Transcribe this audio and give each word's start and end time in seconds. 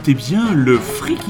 Écoutez 0.00 0.14
bien 0.14 0.54
le 0.54 0.78
Frikiki. 0.78 1.28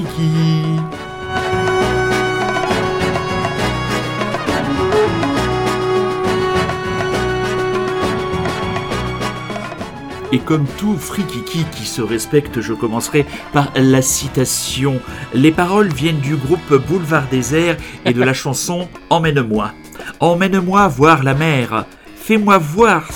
Et 10.31 10.39
comme 10.39 10.65
tout 10.77 10.95
frikiki 10.95 11.65
qui 11.75 11.85
se 11.85 12.01
respecte, 12.01 12.61
je 12.61 12.71
commencerai 12.71 13.25
par 13.51 13.73
la 13.75 14.01
citation. 14.01 15.01
Les 15.33 15.51
paroles 15.51 15.91
viennent 15.91 16.21
du 16.21 16.37
groupe 16.37 16.73
Boulevard 16.87 17.27
Désert 17.29 17.75
et 18.05 18.13
de 18.13 18.23
la 18.23 18.33
chanson 18.43 18.87
Emmène-moi. 19.09 19.73
Emmène-moi 20.21 20.87
voir 20.87 21.23
la 21.23 21.33
mer. 21.33 21.83
Fais-moi 22.15 22.57
voir, 22.57 23.09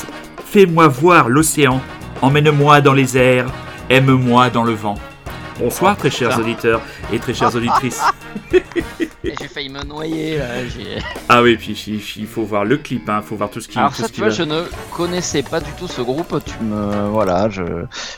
fais-moi 0.44 0.90
voir 0.90 1.30
l'océan. 1.30 1.80
Emmène-moi 2.22 2.82
dans 2.82 2.94
les 2.94 3.18
airs. 3.18 3.48
Aime-moi 3.90 4.50
dans 4.50 4.66
le 4.66 4.74
vent. 4.74 4.98
Bonsoir, 5.58 5.96
très 5.96 6.10
chers 6.10 6.38
auditeurs 6.38 6.82
et 7.14 7.20
très 7.20 7.34
chères 7.34 7.56
auditrices. 7.56 8.02
J'ai 9.24 9.48
failli 9.48 9.70
me 9.70 9.84
noyer 9.84 10.38
là. 10.38 10.46
Ah 11.30 11.42
oui, 11.42 11.58
puis 11.58 11.74
il 12.18 12.28
faut 12.28 12.44
voir 12.44 12.66
le 12.66 12.78
clip, 12.78 13.10
hein, 13.10 13.22
faut 13.22 13.36
voir 13.36 13.50
tout 13.50 13.62
ce 13.62 13.68
qui. 13.68 13.78
Alors 13.78 13.94
ça, 13.96 14.10
tu 14.10 14.22
vois, 14.22 14.30
je 14.30 14.44
ne 14.44 14.64
connaissais 14.92 15.44
pas 15.44 15.60
du 15.60 15.72
tout 15.74 15.88
ce 15.88 16.02
groupe. 16.02 16.40
Tu 16.46 16.64
me, 16.64 17.08
voilà, 17.10 17.50
je, 17.50 17.64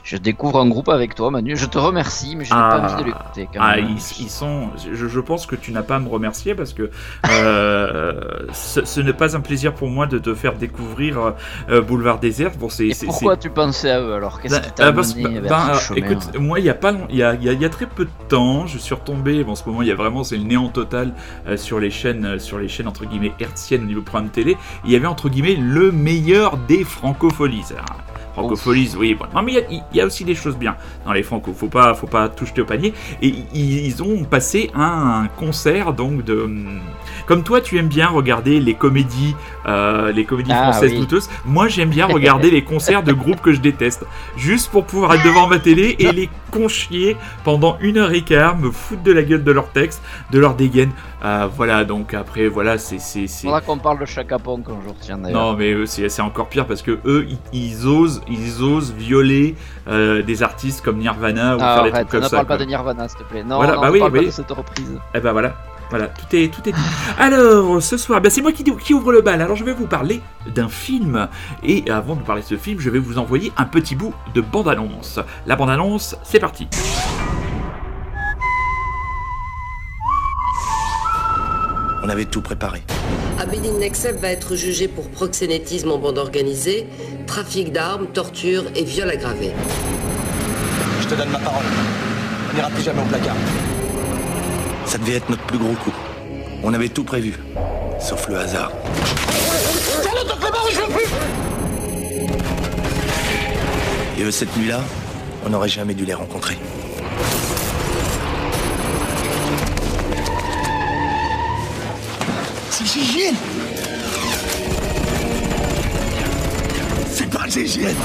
je 0.04 0.18
découvre 0.18 0.60
un 0.60 0.68
groupe 0.68 0.90
avec 0.90 1.16
toi, 1.16 1.32
Manu. 1.32 1.56
Je 1.56 1.66
te 1.66 1.78
remercie, 1.78 2.36
mais 2.36 2.46
je 2.46 2.54
n'ai 2.54 2.60
pas 2.60 2.80
envie 2.80 3.04
de 3.04 3.12
ah. 3.12 3.34
l'écouter. 3.36 3.60
Ah, 3.60 3.80
ils, 3.80 3.98
ils, 4.20 4.30
sont. 4.30 4.70
Je, 4.92 5.08
je, 5.08 5.20
pense 5.20 5.46
que 5.46 5.56
tu 5.56 5.72
n'as 5.72 5.84
pas 5.84 5.96
à 5.96 6.00
me 6.00 6.10
remercier 6.10 6.56
parce 6.56 6.74
que 6.74 6.90
euh, 7.30 8.14
ce, 8.54 9.02
n'est 9.02 9.14
pas 9.14 9.36
un 9.36 9.42
plaisir 9.42 9.74
pour 9.74 9.90
moi 9.90 10.08
de 10.08 10.18
te 10.20 10.34
faire 10.34 10.54
découvrir 10.54 11.34
euh, 11.70 11.82
Boulevard 11.82 12.20
Désert. 12.20 12.52
Bon, 12.58 12.70
c'est. 12.70 12.90
Pourquoi 13.06 13.38
tu 13.38 13.50
pensais 13.50 13.92
à 13.92 14.02
eux 14.02 14.14
alors? 14.14 14.42
Qu'est-ce 14.42 14.60
qui 14.60 14.72
t'a 14.72 14.88
amené 14.88 15.40
ben, 15.42 15.50
ben 15.50 15.96
Écoute, 15.96 16.38
moi, 16.40 16.60
il 16.60 16.66
y 16.66 16.70
a 16.70 16.74
pas, 16.74 16.94
il 17.10 17.16
y 17.16 17.24
a, 17.24 17.34
il 17.34 17.62
y 17.62 17.66
a 17.66 17.70
très 17.70 17.86
peu 17.86 18.06
de 18.06 18.28
temps, 18.28 18.68
je 18.68 18.78
suis 18.78 18.94
retombé. 18.94 19.44
Bon, 19.44 19.52
en 19.52 19.56
ce 19.56 19.68
moment, 19.68 19.82
il 19.82 19.88
y 19.88 19.92
a 19.92 19.96
vraiment, 19.96 20.07
c'est 20.24 20.38
le 20.38 20.44
néant 20.44 20.70
total 20.70 21.14
euh, 21.48 21.58
sur 21.58 21.80
les 21.80 21.90
chaînes, 21.90 22.26
euh, 22.26 22.40
sur 22.40 22.58
les 22.58 22.68
chaînes 22.68 22.88
entre 22.88 23.06
guillemets 23.06 23.34
hertziennes 23.40 23.84
au 23.84 23.88
niveau 23.88 24.02
programme 24.02 24.30
télé. 24.30 24.58
Il 24.86 24.92
y 24.92 24.96
avait 24.96 25.08
entre 25.08 25.30
guillemets 25.30 25.56
le 25.56 25.92
meilleur 25.92 26.58
des 26.58 26.84
francopholies. 26.84 27.74
Francopholies, 28.38 28.92
oui. 28.96 29.16
Bon. 29.16 29.26
Non, 29.34 29.42
mais 29.42 29.66
il 29.72 29.84
y, 29.94 30.00
a 30.00 30.06
aussi 30.06 30.24
des 30.24 30.36
choses 30.36 30.58
bien 30.58 30.76
dans 31.06 31.12
les 31.12 31.24
franco. 31.24 31.54
Faut 31.54 31.70
pas, 31.70 31.96
faut 31.96 32.06
pas 32.06 32.30
tout 32.30 32.46
jeter 32.46 32.62
au 32.62 32.66
panier. 32.66 32.94
Et 33.24 33.34
ils 33.54 34.04
ont 34.04 34.26
passé 34.26 34.70
un 34.76 35.28
concert 35.38 35.94
donc 35.94 36.24
de. 36.24 36.48
Comme 37.26 37.44
toi, 37.44 37.62
tu 37.62 37.80
aimes 37.80 37.88
bien 37.88 38.08
regarder 38.08 38.60
les 38.60 38.76
comédies, 38.76 39.36
euh, 39.66 40.12
les 40.12 40.24
comédies 40.24 40.52
ah 40.54 40.72
françaises 40.72 40.94
douteuses. 40.94 41.30
Moi, 41.46 41.68
j'aime 41.68 41.90
bien 41.90 42.06
regarder 42.14 42.52
les 42.52 42.64
concerts 42.64 43.02
de 43.02 43.12
groupes 43.12 43.42
que 43.42 43.54
je 43.54 43.60
déteste, 43.60 44.06
juste 44.38 44.70
pour 44.70 44.86
pouvoir 44.86 45.16
être 45.16 45.24
devant 45.24 45.48
ma 45.48 45.58
télé 45.58 45.96
et 45.98 46.12
les 46.12 46.30
conchier 46.52 47.18
pendant 47.44 47.78
une 47.82 47.98
heure 47.98 48.12
et 48.12 48.22
quart, 48.22 48.58
me 48.58 48.70
foutre 48.70 49.02
de 49.02 49.12
la 49.12 49.24
gueule 49.24 49.44
de 49.44 49.52
leur 49.52 49.70
texte, 49.70 50.02
de 50.32 50.40
leur 50.40 50.54
dégaine. 50.54 50.92
Euh, 51.24 51.48
voilà, 51.56 51.84
donc 51.84 52.14
après, 52.14 52.48
voilà, 52.48 52.78
c'est. 52.78 53.00
Faudra 53.28 53.62
qu'on 53.62 53.78
parle 53.78 54.00
de 54.00 54.06
Chaka 54.06 54.38
Pong 54.38 54.64
un 54.68 54.84
jour, 54.84 54.96
tiens 55.00 55.18
Non, 55.18 55.54
mais 55.54 55.86
c'est 55.86 56.22
encore 56.22 56.48
pire 56.48 56.66
parce 56.66 56.82
que 56.82 57.00
eux, 57.06 57.28
ils, 57.54 57.88
osent, 57.88 58.22
ils 58.30 58.62
osent 58.62 58.94
violer 58.94 59.56
euh, 59.88 60.22
des 60.22 60.44
artistes 60.44 60.84
comme 60.84 60.98
Nirvana 60.98 61.56
ou 61.56 61.60
ah, 61.62 61.76
faire 61.76 61.84
des 61.84 61.92
trucs 61.92 62.10
comme 62.10 62.22
ça. 62.22 62.28
Ne 62.28 62.32
parle 62.32 62.46
pas 62.46 62.58
de 62.58 62.66
Nirvana, 62.66 63.08
s'il 63.08 63.20
te 63.20 63.24
plaît. 63.24 63.44
Non, 63.44 63.58
voilà, 63.58 63.76
non, 63.76 63.82
bah 63.82 63.88
ne 63.88 63.94
oui, 63.94 64.00
parle 64.00 64.14
pas 64.14 64.24
de 64.24 64.30
cette 64.30 64.52
reprise. 64.52 65.00
Eh 65.14 65.20
ben 65.20 65.32
voilà. 65.32 65.56
Voilà, 65.90 66.08
tout 66.08 66.36
est, 66.36 66.54
tout 66.54 66.68
est 66.68 66.74
dit. 66.74 66.82
Alors, 67.18 67.82
ce 67.82 67.96
soir, 67.96 68.20
ben 68.20 68.30
c'est 68.30 68.42
moi 68.42 68.52
qui, 68.52 68.64
qui, 68.64 68.94
ouvre 68.94 69.14
le 69.14 69.22
bal. 69.22 69.42
Alors, 69.42 69.56
je 69.56 69.64
vais 69.64 69.72
vous 69.72 69.88
parler 69.88 70.22
d'un 70.54 70.68
film. 70.68 71.30
Et 71.64 71.90
avant 71.90 72.16
de 72.16 72.20
vous 72.20 72.26
parler 72.26 72.42
de 72.42 72.48
ce 72.48 72.58
film, 72.58 72.82
je 72.82 72.90
vais 72.90 73.00
vous 73.00 73.18
envoyer 73.18 73.54
un 73.56 73.66
petit 73.66 73.96
bout 73.96 74.14
de 74.34 74.42
bande-annonce. 74.42 75.20
La 75.46 75.56
bande-annonce, 75.56 76.18
c'est 76.24 76.40
parti. 76.40 76.68
On 82.08 82.10
avait 82.10 82.24
tout 82.24 82.42
préparé. 82.42 82.84
Abedin 83.38 83.80
Nexep 83.80 84.22
va 84.22 84.30
être 84.30 84.56
jugé 84.56 84.88
pour 84.88 85.10
proxénétisme 85.10 85.92
en 85.92 85.98
bande 85.98 86.18
organisée, 86.18 86.88
trafic 87.26 87.74
d'armes, 87.74 88.08
torture 88.08 88.64
et 88.78 88.86
viol 88.86 89.10
aggravé. 89.10 89.52
Je 91.02 91.08
te 91.10 91.16
donne 91.16 91.30
ma 91.32 91.40
parole. 91.40 91.66
On 92.50 92.56
n'ira 92.56 92.70
plus 92.70 92.82
jamais 92.82 93.02
au 93.02 93.06
placard. 93.08 93.36
Ça 94.86 94.98
devait 95.00 95.16
être 95.16 95.30
notre 95.30 95.44
plus 95.44 95.58
gros 95.58 95.74
coup. 95.74 95.92
On 96.64 96.74
avait 96.74 96.88
tout 96.88 97.04
prévu, 97.04 97.34
sauf 98.00 98.30
le 98.30 98.38
hasard. 98.38 98.72
Et 104.18 104.24
eux, 104.24 104.32
cette 104.32 104.56
nuit-là, 104.56 104.80
on 105.46 105.50
n'aurait 105.50 105.68
jamais 105.68 105.94
dû 105.94 106.06
les 106.06 106.14
rencontrer. 106.14 106.58
Gégène 112.94 113.36
C'est 117.12 117.30
pas 117.30 117.46
Gégène 117.50 117.96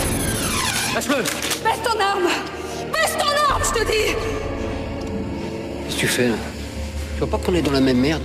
Lâche-le 0.93 1.23
Baisse 1.63 1.83
ton 1.85 2.01
arme. 2.01 2.29
Baisse 2.93 3.17
ton 3.17 3.53
arme, 3.53 3.63
je 3.65 3.81
te 3.81 3.87
dis. 3.87 4.17
Qu'est-ce 5.85 5.95
que 5.95 6.01
tu 6.01 6.07
fais 6.09 6.29
là? 6.31 6.35
Vois 7.19 7.29
pas 7.29 7.39
qu'on 7.39 7.55
est 7.55 7.63
dans 7.63 7.71
la 7.71 7.81
même 7.81 8.01
merde. 8.01 8.23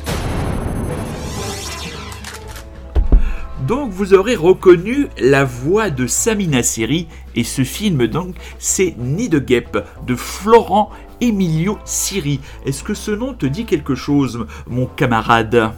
Donc 3.67 3.91
vous 3.91 4.15
aurez 4.15 4.35
reconnu 4.35 5.07
la 5.19 5.43
voix 5.43 5.91
de 5.91 6.07
Samina 6.07 6.63
Seri 6.63 7.07
et 7.35 7.43
ce 7.43 7.63
film 7.63 8.07
donc 8.07 8.35
c'est 8.57 8.95
Nid 8.97 9.29
de 9.29 9.39
guêpe 9.39 9.77
de 10.07 10.15
Florent 10.15 10.89
Emilio 11.21 11.77
Siri. 11.85 12.39
Est-ce 12.65 12.83
que 12.83 12.95
ce 12.95 13.11
nom 13.11 13.35
te 13.35 13.45
dit 13.45 13.65
quelque 13.65 13.93
chose 13.93 14.47
mon 14.65 14.87
camarade? 14.87 15.71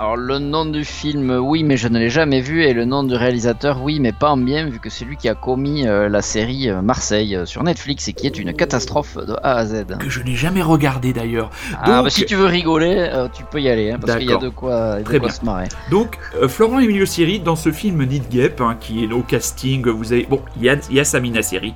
Alors 0.00 0.16
le 0.16 0.38
nom 0.38 0.64
du 0.64 0.82
film, 0.82 1.30
oui, 1.30 1.62
mais 1.62 1.76
je 1.76 1.86
ne 1.86 1.98
l'ai 1.98 2.08
jamais 2.08 2.40
vu, 2.40 2.64
et 2.64 2.72
le 2.72 2.86
nom 2.86 3.02
du 3.02 3.14
réalisateur, 3.14 3.82
oui, 3.82 4.00
mais 4.00 4.12
pas 4.12 4.30
en 4.30 4.38
bien, 4.38 4.66
vu 4.66 4.78
que 4.78 4.88
c'est 4.88 5.04
lui 5.04 5.18
qui 5.18 5.28
a 5.28 5.34
commis 5.34 5.86
euh, 5.86 6.08
la 6.08 6.22
série 6.22 6.70
euh, 6.70 6.80
Marseille 6.80 7.36
euh, 7.36 7.44
sur 7.44 7.62
Netflix 7.62 8.08
et 8.08 8.14
qui 8.14 8.26
est 8.26 8.38
une 8.38 8.54
catastrophe 8.54 9.18
de 9.18 9.34
A 9.42 9.56
à 9.56 9.66
Z. 9.66 9.98
Que 9.98 10.08
je 10.08 10.22
n'ai 10.22 10.36
jamais 10.36 10.62
regardé 10.62 11.12
d'ailleurs. 11.12 11.50
Ah, 11.82 12.02
bah, 12.02 12.08
si 12.08 12.24
tu 12.24 12.34
veux 12.34 12.46
rigoler, 12.46 13.10
tu 13.34 13.44
peux 13.44 13.60
y 13.60 13.68
aller, 13.68 13.90
hein, 13.90 13.98
parce 14.00 14.16
qu'il 14.16 14.30
y 14.30 14.32
a 14.32 14.38
de 14.38 14.48
quoi, 14.48 15.02
de 15.02 15.28
se 15.28 15.44
marrer. 15.44 15.68
Donc 15.90 16.18
Florent 16.48 16.80
Emilio 16.80 17.04
Siri 17.04 17.38
dans 17.38 17.56
ce 17.56 17.70
film 17.70 18.02
Need 18.02 18.30
Gap, 18.30 18.58
hein, 18.62 18.78
qui 18.80 19.04
est 19.04 19.12
au 19.12 19.20
casting, 19.20 19.86
vous 19.86 20.14
avez, 20.14 20.24
bon, 20.24 20.40
il 20.56 20.62
y 20.62 20.70
a, 20.70 20.76
y 20.90 20.98
a 20.98 21.04
Samina 21.04 21.42
Seri. 21.42 21.74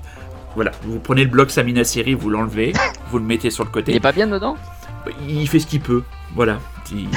Voilà, 0.55 0.71
vous 0.85 0.99
prenez 0.99 1.25
le 1.25 1.31
bloc 1.31 1.51
Samina 1.51 1.85
Seri, 1.85 2.15
vous 2.15 2.31
l'enlevez, 2.31 2.73
vous 3.11 3.19
le 3.19 3.25
mettez 3.27 3.51
sur 3.51 3.65
le 3.65 3.71
côté. 3.71 3.93
Il 3.93 3.97
est 3.97 4.01
pas 4.01 4.13
bien 4.13 4.29
dedans? 4.29 4.57
Il 5.29 5.47
fait 5.47 5.59
ce 5.59 5.67
qu'il 5.67 5.81
peut, 5.81 6.05
voilà 6.35 6.59
il, 6.93 7.09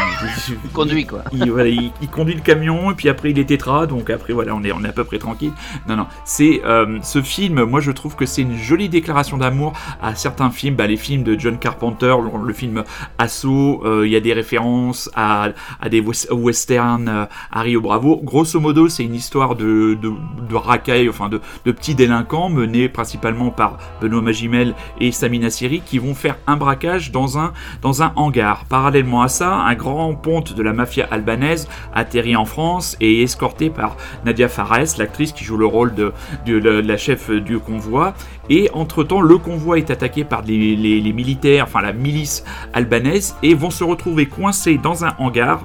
conduit 0.74 1.06
quoi. 1.06 1.24
Il, 1.32 2.10
conduit 2.10 2.36
le 2.36 2.42
camion 2.42 2.92
et 2.92 2.96
puis 2.96 3.10
après 3.10 3.32
il 3.32 3.40
est 3.40 3.46
tétra, 3.46 3.86
donc 3.86 4.10
après 4.10 4.34
voilà, 4.34 4.56
on 4.56 4.64
est, 4.64 4.72
on 4.72 4.84
est 4.84 4.90
à 4.90 4.94
peu 4.94 5.04
près 5.04 5.20
tranquille. 5.20 5.54
Non, 5.88 5.96
non, 5.96 6.08
c'est 6.26 6.62
euh, 6.66 7.00
ce 7.04 7.22
film, 7.22 7.64
moi 7.64 7.80
je 7.80 7.92
trouve 7.92 8.16
que 8.16 8.26
c'est 8.26 8.42
une 8.42 8.58
jolie 8.58 8.90
déclaration 8.90 9.38
d'amour 9.38 9.74
à 10.02 10.16
certains 10.16 10.50
films, 10.52 10.76
bah, 10.76 10.88
les 10.88 10.98
films 10.98 11.24
de 11.24 11.38
John 11.40 11.58
Carpenter, 11.58 12.16
le, 12.44 12.54
film 12.54 12.84
Assaut, 13.18 13.82
euh, 13.86 14.06
il 14.06 14.12
y 14.12 14.16
a 14.16 14.20
des 14.20 14.34
références 14.34 15.10
à, 15.16 15.50
à 15.82 15.90
des 15.90 16.02
westerns, 16.02 17.08
euh, 17.08 17.26
à 17.52 17.62
Rio 17.62 17.82
Bravo. 17.82 18.20
Grosso 18.24 18.60
modo, 18.60 18.90
c'est 18.90 19.04
une 19.04 19.16
histoire 19.16 19.56
de, 19.56 19.98
de, 20.02 20.12
de 20.50 20.56
racailles, 20.56 21.10
enfin 21.10 21.30
de, 21.30 21.42
de, 21.66 21.72
petits 21.72 21.96
délinquants 21.96 22.50
menés 22.50 22.90
principalement 22.90 23.50
par 23.50 23.78
Benoît 24.02 24.22
Magimel 24.22 24.74
et 25.00 25.12
Samina 25.12 25.50
Siri 25.50 25.82
qui 25.86 26.00
vont 26.00 26.16
faire 26.16 26.38
un 26.48 26.58
braquage 26.58 27.12
dans 27.12 27.38
un, 27.38 27.54
dans 27.82 28.04
un 28.04 28.12
hangar. 28.16 28.66
Parallèlement 28.66 29.22
à 29.22 29.28
ça, 29.28 29.57
un 29.66 29.76
grand 29.76 30.14
ponte 30.16 30.54
de 30.54 30.64
la 30.64 30.74
mafia 30.74 31.08
albanaise 31.10 31.68
atterrit 31.94 32.36
en 32.36 32.46
France 32.46 32.98
et 33.00 33.24
escorté 33.24 33.70
par 33.70 33.98
Nadia 34.26 34.48
Fares, 34.48 34.98
l'actrice 34.98 35.32
qui 35.32 35.44
joue 35.44 35.58
le 35.58 35.66
rôle 35.66 35.94
de, 35.94 36.14
la 36.48 36.98
chef 36.98 37.30
du 37.32 37.60
convoi. 37.60 38.14
Et 38.50 38.70
entre-temps, 38.74 39.22
le 39.22 39.38
convoi 39.38 39.78
est 39.78 39.92
attaqué 39.92 40.24
par 40.24 40.42
les 40.44 41.14
militaires, 41.14 41.66
enfin 41.66 41.82
la 41.82 41.94
milice 41.94 42.44
albanaise, 42.74 43.36
et 43.44 43.54
vont 43.54 43.72
se 43.72 43.84
retrouver 43.84 44.28
coincés 44.28 44.78
dans 44.82 45.06
un 45.06 45.14
hangar. 45.18 45.62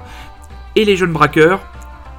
Et 0.74 0.84
les 0.84 0.96
jeunes 0.96 1.12
braqueurs 1.12 1.60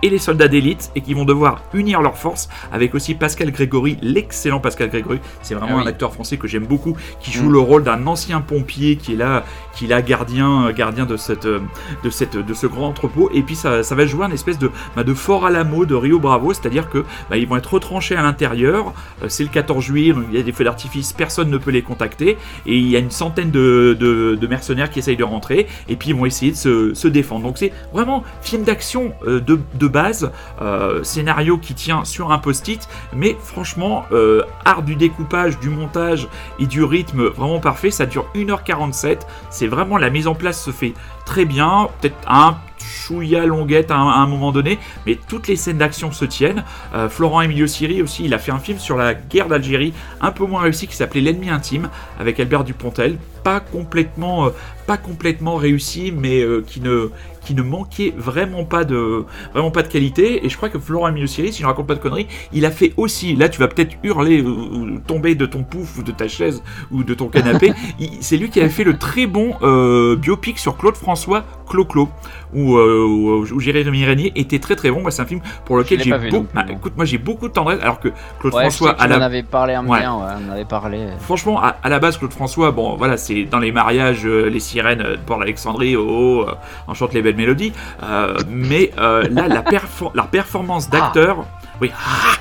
et 0.03 0.09
les 0.09 0.19
soldats 0.19 0.49
d'élite 0.49 0.91
et 0.95 1.01
qui 1.01 1.13
vont 1.13 1.25
devoir 1.25 1.63
unir 1.73 2.01
leurs 2.01 2.17
forces 2.17 2.49
avec 2.71 2.93
aussi 2.93 3.15
Pascal 3.15 3.51
Grégory, 3.51 3.97
l'excellent 4.01 4.59
Pascal 4.59 4.89
Grégory. 4.89 5.19
C'est 5.41 5.55
vraiment 5.55 5.79
ah 5.79 5.83
un 5.83 5.87
acteur 5.87 6.13
français 6.13 6.37
que 6.37 6.47
j'aime 6.47 6.65
beaucoup 6.65 6.95
qui 7.21 7.31
joue 7.31 7.49
mm. 7.49 7.53
le 7.53 7.59
rôle 7.59 7.83
d'un 7.83 8.05
ancien 8.05 8.41
pompier 8.41 8.97
qui 8.97 9.13
est 9.13 9.15
là, 9.15 9.45
qui 9.73 9.85
est 9.85 9.87
là 9.87 10.01
gardien, 10.01 10.71
gardien 10.71 11.05
de 11.05 11.17
cette, 11.17 11.47
de 11.47 12.09
cette, 12.09 12.37
de 12.37 12.53
ce 12.53 12.67
grand 12.67 12.89
entrepôt. 12.89 13.29
Et 13.33 13.41
puis 13.41 13.55
ça, 13.55 13.81
ça 13.81 13.95
va 13.95 14.05
jouer 14.05 14.25
un 14.25 14.31
espèce 14.31 14.59
de, 14.59 14.69
bah, 14.95 15.03
de 15.03 15.13
fort 15.13 15.45
Alamo 15.45 15.85
de 15.85 15.95
Rio 15.95 16.19
Bravo, 16.19 16.53
c'est-à-dire 16.53 16.89
que 16.89 17.05
bah, 17.29 17.37
ils 17.37 17.47
vont 17.47 17.55
être 17.55 17.73
retranchés 17.73 18.15
à 18.15 18.21
l'intérieur. 18.21 18.93
Euh, 19.23 19.27
c'est 19.29 19.43
le 19.43 19.49
14 19.49 19.83
juillet, 19.83 20.13
il 20.31 20.37
y 20.37 20.39
a 20.39 20.43
des 20.43 20.51
feux 20.51 20.65
d'artifice, 20.65 21.13
personne 21.13 21.49
ne 21.49 21.57
peut 21.57 21.71
les 21.71 21.81
contacter 21.81 22.37
et 22.65 22.77
il 22.77 22.87
y 22.89 22.95
a 22.97 22.99
une 22.99 23.11
centaine 23.11 23.51
de, 23.51 23.95
de, 23.99 24.47
mercenaires 24.47 24.89
qui 24.89 24.99
essayent 24.99 25.17
de 25.17 25.23
rentrer 25.23 25.67
et 25.87 25.95
puis 25.95 26.09
ils 26.09 26.15
vont 26.15 26.25
essayer 26.25 26.51
de 26.51 26.57
se, 26.57 26.93
se 26.93 27.07
défendre. 27.07 27.43
Donc 27.43 27.57
c'est 27.57 27.71
vraiment 27.93 28.23
film 28.41 28.63
d'action 28.63 29.13
euh, 29.25 29.39
de, 29.39 29.57
de 29.75 29.87
base, 29.93 30.31
euh, 30.61 31.01
scénario 31.03 31.57
qui 31.57 31.73
tient 31.73 32.03
sur 32.03 32.33
un 32.33 32.39
post-it, 32.39 32.89
mais 33.13 33.37
franchement, 33.41 34.03
euh, 34.11 34.41
art 34.65 34.83
du 34.83 34.97
découpage, 34.97 35.59
du 35.59 35.69
montage 35.69 36.27
et 36.59 36.65
du 36.65 36.83
rythme 36.83 37.27
vraiment 37.27 37.59
parfait. 37.59 37.91
Ça 37.91 38.05
dure 38.05 38.25
1h47. 38.35 39.19
C'est 39.49 39.67
vraiment 39.67 39.97
la 39.97 40.09
mise 40.09 40.27
en 40.27 40.35
place 40.35 40.61
se 40.61 40.71
fait 40.71 40.93
très 41.25 41.45
bien. 41.45 41.87
Peut-être 42.01 42.17
un 42.27 42.57
chouïa 42.79 43.45
longuette 43.45 43.91
à 43.91 43.95
un, 43.95 44.27
moment 44.27 44.51
donné, 44.51 44.77
mais 45.05 45.17
toutes 45.29 45.47
les 45.47 45.55
scènes 45.55 45.77
d'action 45.77 46.11
se 46.11 46.25
tiennent. 46.25 46.65
Euh, 46.93 47.07
Florent 47.07 47.41
Emilio 47.41 47.65
Siri 47.65 48.01
aussi, 48.01 48.25
il 48.25 48.33
a 48.33 48.39
fait 48.39 48.51
un 48.51 48.59
film 48.59 48.77
sur 48.77 48.97
la 48.97 49.13
guerre 49.13 49.47
d'Algérie, 49.47 49.93
un 50.19 50.31
peu 50.31 50.45
moins 50.45 50.61
réussi, 50.61 50.87
qui 50.87 50.95
s'appelait 50.97 51.21
L'ennemi 51.21 51.49
intime, 51.49 51.89
avec 52.19 52.41
Albert 52.41 52.65
Dupontel. 52.65 53.17
Pas 53.43 53.61
complètement, 53.61 54.49
pas 54.85 54.97
complètement 54.97 55.55
réussi, 55.55 56.13
mais 56.17 56.45
qui 56.67 56.81
ne, 56.81 57.09
qui 57.43 57.53
ne 57.55 57.61
manquait 57.61 58.13
vraiment 58.15 58.65
pas 58.65 58.83
de, 58.83 59.25
vraiment 59.53 59.71
pas 59.71 59.83
de 59.83 59.87
qualité. 59.87 60.45
Et 60.45 60.49
je 60.49 60.57
crois 60.57 60.69
que 60.69 60.79
Florent 60.79 61.07
Emilio 61.07 61.27
Siri, 61.27 61.51
si 61.51 61.59
je 61.59 61.63
ne 61.63 61.67
raconte 61.67 61.87
pas 61.87 61.95
de 61.95 61.99
conneries, 61.99 62.27
il 62.53 62.65
a 62.65 62.71
fait 62.71 62.93
aussi. 62.97 63.35
Là, 63.35 63.49
tu 63.49 63.59
vas 63.59 63.67
peut-être 63.67 63.95
hurler 64.03 64.41
ou, 64.41 64.49
ou 64.49 64.99
tomber 64.99 65.35
de 65.35 65.45
ton 65.45 65.63
pouf 65.63 65.97
ou 65.97 66.03
de 66.03 66.11
ta 66.11 66.27
chaise 66.27 66.63
ou 66.91 67.03
de 67.03 67.13
ton 67.13 67.27
canapé. 67.27 67.73
C'est 68.21 68.37
lui 68.37 68.49
qui 68.49 68.59
avait 68.59 68.69
fait 68.69 68.83
le 68.83 68.97
très 68.97 69.27
bon 69.27 69.53
euh, 69.61 70.15
biopic 70.15 70.59
sur 70.59 70.77
Claude 70.77 70.95
François, 70.95 71.43
Clo-Clo, 71.73 72.07
où, 72.53 72.77
euh, 72.77 73.03
où, 73.03 73.45
où 73.55 73.59
Jérémy 73.59 74.05
Régnier 74.05 74.31
était 74.35 74.59
très 74.59 74.75
très 74.75 74.91
bon. 74.91 75.03
C'est 75.09 75.23
un 75.23 75.25
film 75.25 75.41
pour 75.65 75.75
lequel 75.77 76.03
j'ai 76.03 76.11
beaucoup. 76.29 76.45
non. 76.55 76.61
écoute, 76.69 76.93
moi 76.95 77.05
j'ai 77.05 77.17
beaucoup 77.17 77.47
de 77.47 77.53
tendresse, 77.53 77.79
alors 77.81 77.99
que 77.99 78.09
Claude 78.39 78.53
Ouais, 78.53 78.61
François 78.61 78.91
à 78.91 79.07
la 79.07 79.25
avais 79.25 79.41
parlé 79.41 79.75
en 79.75 79.87
Ouais. 79.87 79.99
bien, 79.99 80.13
ouais, 80.15 80.31
on 80.39 80.49
en 80.49 80.53
avait 80.53 80.65
parlé. 80.65 81.07
Franchement, 81.19 81.59
à, 81.61 81.75
à 81.81 81.89
la 81.89 81.97
base, 81.97 82.17
Claude 82.19 82.31
François, 82.31 82.69
bon, 82.71 82.95
voilà, 82.95 83.17
c'est 83.17 83.45
dans 83.45 83.57
les 83.59 83.71
mariages, 83.71 84.25
euh, 84.25 84.49
les 84.49 84.59
sirènes 84.59 85.01
euh, 85.01 85.15
de 85.15 85.21
Port-l'Alexandrie, 85.21 85.95
oh, 85.95 86.05
oh, 86.45 86.49
euh, 86.49 86.53
on 86.87 86.93
chante 86.93 87.13
les 87.13 87.21
belles 87.23 87.35
mélodies. 87.35 87.73
euh, 88.03 88.35
mais 88.47 88.91
euh, 88.99 89.27
là, 89.31 89.47
la, 89.47 89.63
perfor- 89.63 90.11
la 90.13 90.23
performance 90.23 90.89
d'acteur, 90.91 91.45
oui, 91.81 91.91
ah, 91.93 92.37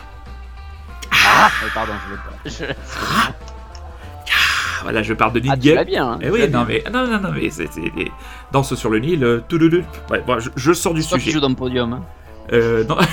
Ah, 1.11 1.51
ouais, 1.65 1.71
pardon, 1.75 1.93
je 2.45 2.51
l'ai 2.51 2.67
pas. 2.69 2.75
Je- 2.77 3.52
voilà, 4.83 5.03
je 5.03 5.15
parle 5.15 5.33
de 5.33 5.41
Ah, 5.49 5.55
Nick 5.57 5.63
tu 5.63 5.69
bien. 5.85 6.09
hein, 6.13 6.19
Eh 6.21 6.27
tu 6.27 6.31
oui, 6.33 6.41
non 6.51 6.65
bien. 6.65 6.67
mais, 6.69 6.85
non, 6.93 7.07
non, 7.07 7.21
non, 7.21 7.31
mais 7.35 7.51
c'est 7.51 7.69
danses 8.53 8.75
sur 8.75 8.91
le 8.91 8.99
Nil, 8.99 9.23
euh. 9.25 9.41
Ouais, 10.11 10.23
bon, 10.27 10.39
je, 10.39 10.51
je 10.57 10.73
sors 10.73 10.95
du 10.95 11.03
sujet. 11.03 11.31
joues 11.33 11.41
dans 11.41 11.49
le 11.49 11.55
podium. 11.55 11.93
hein. 11.93 12.03
Euh, 12.53 12.85
non. 12.85 12.97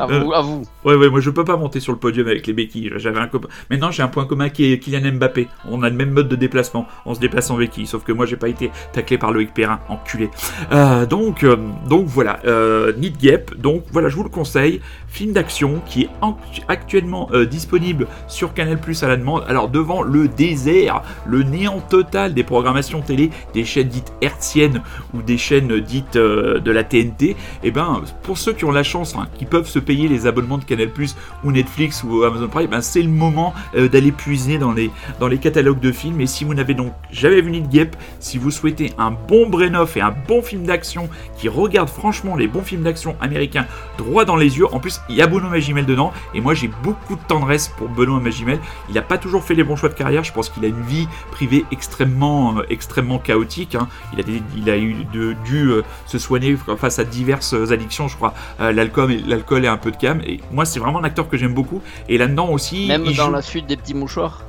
À 0.00 0.06
vous, 0.06 0.32
à 0.32 0.40
vous. 0.40 0.62
Ouais, 0.84 0.94
ouais, 0.94 1.10
moi 1.10 1.20
je 1.20 1.28
peux 1.30 1.44
pas 1.44 1.56
monter 1.56 1.78
sur 1.80 1.92
le 1.92 1.98
podium 1.98 2.26
avec 2.26 2.46
les 2.46 2.52
béquilles. 2.52 2.92
J'avais 2.96 3.20
un 3.20 3.26
copain. 3.26 3.48
Maintenant 3.70 3.90
j'ai 3.90 4.02
un 4.02 4.08
point 4.08 4.24
commun 4.24 4.48
qui 4.48 4.72
est 4.72 4.78
Kylian 4.78 5.12
Mbappé. 5.12 5.48
On 5.68 5.82
a 5.82 5.90
le 5.90 5.94
même 5.96 6.10
mode 6.10 6.28
de 6.28 6.36
déplacement. 6.36 6.86
On 7.04 7.14
se 7.14 7.20
déplace 7.20 7.50
en 7.50 7.56
béquille. 7.56 7.86
Sauf 7.86 8.02
que 8.02 8.12
moi 8.12 8.24
j'ai 8.26 8.36
pas 8.36 8.48
été 8.48 8.70
taclé 8.92 9.18
par 9.18 9.30
Loïc 9.32 9.52
Perrin, 9.52 9.80
enculé. 9.88 10.30
Euh, 10.72 11.04
donc, 11.06 11.44
euh, 11.44 11.56
donc 11.88 12.06
voilà. 12.06 12.40
Euh, 12.46 12.92
Need 12.96 13.18
Gap. 13.18 13.54
Donc 13.58 13.84
voilà, 13.92 14.08
je 14.08 14.16
vous 14.16 14.22
le 14.22 14.28
conseille. 14.30 14.80
Film 15.08 15.32
d'action 15.32 15.82
qui 15.86 16.02
est 16.04 16.08
en- 16.22 16.38
actuellement 16.68 17.28
euh, 17.32 17.44
disponible 17.44 18.06
sur 18.28 18.54
Canal 18.54 18.78
Plus 18.80 19.02
à 19.02 19.08
la 19.08 19.16
demande. 19.16 19.44
Alors 19.48 19.68
devant 19.68 20.02
le 20.02 20.28
désert, 20.28 21.02
le 21.26 21.42
néant 21.42 21.80
total 21.80 22.32
des 22.32 22.42
programmations 22.44 23.00
télé, 23.02 23.30
des 23.54 23.64
chaînes 23.64 23.88
dites 23.88 24.12
hertziennes 24.22 24.82
ou 25.14 25.20
des 25.22 25.36
chaînes 25.36 25.80
dites 25.80 26.16
euh, 26.16 26.58
de 26.60 26.70
la 26.70 26.84
TNT, 26.84 27.36
et 27.64 27.70
ben 27.70 28.02
pour 28.22 28.38
ceux 28.38 28.52
qui 28.52 28.64
ont 28.64 28.70
la 28.72 28.82
chance, 28.82 29.14
hein, 29.16 29.26
qui 29.38 29.44
peuvent 29.44 29.68
se 29.68 29.78
payer 29.78 30.08
les 30.08 30.26
abonnements 30.26 30.58
de 30.58 30.64
Canal 30.70 30.90
Plus 30.90 31.16
ou 31.44 31.52
Netflix 31.52 32.02
ou 32.04 32.22
Amazon 32.22 32.48
Prime, 32.48 32.68
ben 32.68 32.80
c'est 32.80 33.02
le 33.02 33.08
moment 33.10 33.52
euh, 33.76 33.88
d'aller 33.88 34.12
puiser 34.12 34.56
dans 34.58 34.72
les, 34.72 34.90
dans 35.18 35.28
les 35.28 35.38
catalogues 35.38 35.80
de 35.80 35.92
films. 35.92 36.20
Et 36.20 36.26
si 36.26 36.44
vous 36.44 36.54
n'avez 36.54 36.74
donc 36.74 36.92
jamais 37.10 37.40
vu 37.40 37.50
Need 37.50 37.68
Gap, 37.68 37.96
si 38.20 38.38
vous 38.38 38.50
souhaitez 38.50 38.92
un 38.98 39.10
bon 39.10 39.48
Brenoff 39.48 39.96
et 39.96 40.00
un 40.00 40.14
bon 40.28 40.42
film 40.42 40.64
d'action 40.64 41.08
qui 41.36 41.48
regarde 41.48 41.88
franchement 41.88 42.36
les 42.36 42.46
bons 42.48 42.62
films 42.62 42.82
d'action 42.82 43.16
américains 43.20 43.66
droit 43.98 44.24
dans 44.24 44.36
les 44.36 44.56
yeux, 44.58 44.66
en 44.72 44.78
plus 44.80 45.00
il 45.08 45.16
y 45.16 45.22
a 45.22 45.26
Benoît 45.26 45.50
Magimel 45.50 45.84
dedans, 45.86 46.12
et 46.34 46.40
moi 46.40 46.54
j'ai 46.54 46.68
beaucoup 46.82 47.16
de 47.16 47.20
tendresse 47.26 47.68
pour 47.76 47.88
Benoît 47.88 48.20
Magimel. 48.20 48.58
Il 48.88 48.94
n'a 48.94 49.02
pas 49.02 49.18
toujours 49.18 49.44
fait 49.44 49.54
les 49.54 49.64
bons 49.64 49.76
choix 49.76 49.88
de 49.88 49.94
carrière, 49.94 50.24
je 50.24 50.32
pense 50.32 50.48
qu'il 50.48 50.64
a 50.64 50.68
une 50.68 50.82
vie 50.82 51.08
privée 51.32 51.64
extrêmement, 51.72 52.58
euh, 52.58 52.62
extrêmement 52.70 53.18
chaotique. 53.18 53.74
hein. 53.74 53.88
Il, 54.12 54.20
a 54.20 54.22
il 54.56 54.70
a 54.70 54.78
eu 54.78 54.94
de- 55.12 55.34
dû 55.44 55.70
euh, 55.70 55.82
se 56.06 56.18
soigner 56.18 56.56
face 56.78 56.98
à 56.98 57.04
diverses 57.04 57.54
addictions, 57.70 58.08
je 58.08 58.16
crois, 58.16 58.34
l'alcool, 58.58 59.12
et- 59.12 59.18
l'alcool 59.26 59.64
et 59.64 59.68
un 59.68 59.76
peu 59.76 59.90
de 59.90 59.96
cam. 59.96 60.20
Et 60.26 60.40
moi 60.52 60.59
c'est 60.64 60.80
vraiment 60.80 61.00
un 61.00 61.04
acteur 61.04 61.28
que 61.28 61.36
j'aime 61.36 61.54
beaucoup. 61.54 61.80
Et 62.08 62.18
là-dedans 62.18 62.48
aussi, 62.50 62.86
Même 62.88 63.04
il 63.06 63.16
dans 63.16 63.26
joue- 63.26 63.32
la 63.32 63.42
suite 63.42 63.66
des 63.66 63.76
petits 63.76 63.94
mouchoirs. 63.94 64.42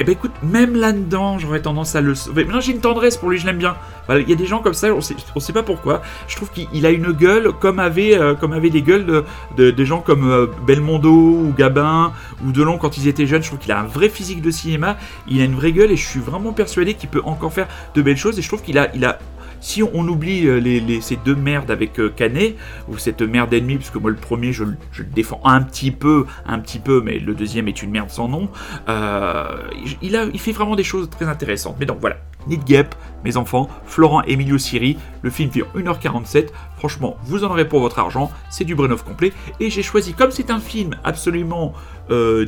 eh 0.00 0.04
ben 0.04 0.12
écoute, 0.12 0.32
même 0.42 0.74
là-dedans, 0.74 1.38
j'aurais 1.38 1.62
tendance 1.62 1.94
à 1.94 2.00
le 2.00 2.14
sauver. 2.16 2.44
Mais 2.44 2.52
non, 2.52 2.58
j'ai 2.60 2.72
une 2.72 2.80
tendresse 2.80 3.16
pour 3.16 3.30
lui, 3.30 3.38
je 3.38 3.46
l'aime 3.46 3.58
bien. 3.58 3.76
Voilà, 4.06 4.20
Il 4.22 4.28
y 4.28 4.32
a 4.32 4.36
des 4.36 4.46
gens 4.46 4.58
comme 4.58 4.74
ça, 4.74 4.88
on 4.92 5.00
sait, 5.00 5.14
on 5.36 5.38
sait 5.40 5.52
pas 5.52 5.62
pourquoi. 5.62 6.02
Je 6.26 6.34
trouve 6.34 6.50
qu'il 6.50 6.66
il 6.72 6.84
a 6.86 6.90
une 6.90 7.12
gueule 7.12 7.52
comme 7.60 7.78
avait, 7.78 8.18
euh, 8.18 8.34
comme 8.34 8.52
avait 8.52 8.70
des 8.70 8.82
gueules 8.82 9.06
de, 9.06 9.24
de- 9.56 9.70
des 9.70 9.86
gens 9.86 10.00
comme 10.00 10.28
euh, 10.28 10.46
Belmondo 10.66 11.08
ou 11.12 11.54
Gabin 11.56 12.12
ou 12.44 12.50
Delon 12.50 12.78
quand 12.78 12.96
ils 12.98 13.06
étaient 13.06 13.26
jeunes. 13.26 13.42
Je 13.44 13.48
trouve 13.48 13.60
qu'il 13.60 13.70
a 13.70 13.78
un 13.78 13.84
vrai 13.86 14.08
physique 14.08 14.42
de 14.42 14.50
cinéma. 14.50 14.96
Il 15.28 15.40
a 15.40 15.44
une 15.44 15.54
vraie 15.54 15.70
gueule 15.72 15.92
et 15.92 15.96
je 15.96 16.04
suis 16.08 16.18
vraiment 16.20 16.52
persuadé 16.52 16.94
qu'il 16.94 17.08
peut 17.10 17.22
encore 17.24 17.52
faire 17.52 17.68
de 17.94 18.02
belles 18.02 18.16
choses. 18.16 18.36
Et 18.40 18.42
je 18.42 18.48
trouve 18.48 18.62
qu'il 18.62 18.78
a, 18.78 18.92
il 18.96 19.04
a, 19.04 19.20
si 19.62 19.82
on, 19.82 20.06
oublie 20.08 20.46
euh, 20.48 21.00
ces 21.00 21.16
deux 21.16 21.36
merdes 21.36 21.70
avec 21.70 21.98
euh, 21.98 22.10
Canet, 22.14 22.56
ou 22.88 22.98
cette 22.98 23.22
merde 23.22 23.54
ennemie, 23.54 23.76
parce 23.76 23.90
que 23.90 23.98
moi 23.98 24.10
le 24.10 24.16
premier 24.16 24.52
je, 24.52 24.64
le- 24.64 24.76
défends 25.14 25.40
un 25.44 25.62
petit 25.62 25.92
peu, 25.92 26.26
un 26.44 26.58
petit 26.58 26.80
peu, 26.80 27.00
mais 27.00 27.18
le 27.18 27.34
deuxième 27.34 27.68
est 27.68 27.82
une 27.82 27.90
merde 27.90 28.10
sans 28.10 28.28
nom, 28.28 28.50
euh, 28.88 29.56
il, 30.02 30.38
fait 30.38 30.52
vraiment 30.52 30.76
des 30.76 30.84
choses 30.84 31.08
très 31.08 31.26
intéressantes. 31.26 31.76
Mais 31.78 31.86
donc 31.86 31.98
voilà, 32.00 32.16
Need 32.48 32.64
Gap, 32.64 32.94
mes 33.24 33.36
enfants, 33.36 33.68
Florent 33.86 34.22
Emilio 34.24 34.58
Siri, 34.58 34.98
le 35.22 35.30
film 35.30 35.48
dure 35.48 35.68
1h47, 35.76 36.48
franchement 36.76 37.16
vous 37.22 37.44
en 37.44 37.50
aurez 37.50 37.68
pour 37.68 37.80
votre 37.80 38.00
argent, 38.00 38.32
c'est 38.50 38.64
du 38.64 38.74
Brenov 38.74 39.04
complet, 39.04 39.32
et 39.60 39.70
j'ai 39.70 39.82
choisi, 39.82 40.12
comme 40.12 40.32
c'est 40.32 40.50
un 40.50 40.60
film 40.60 40.96
absolument 41.04 41.72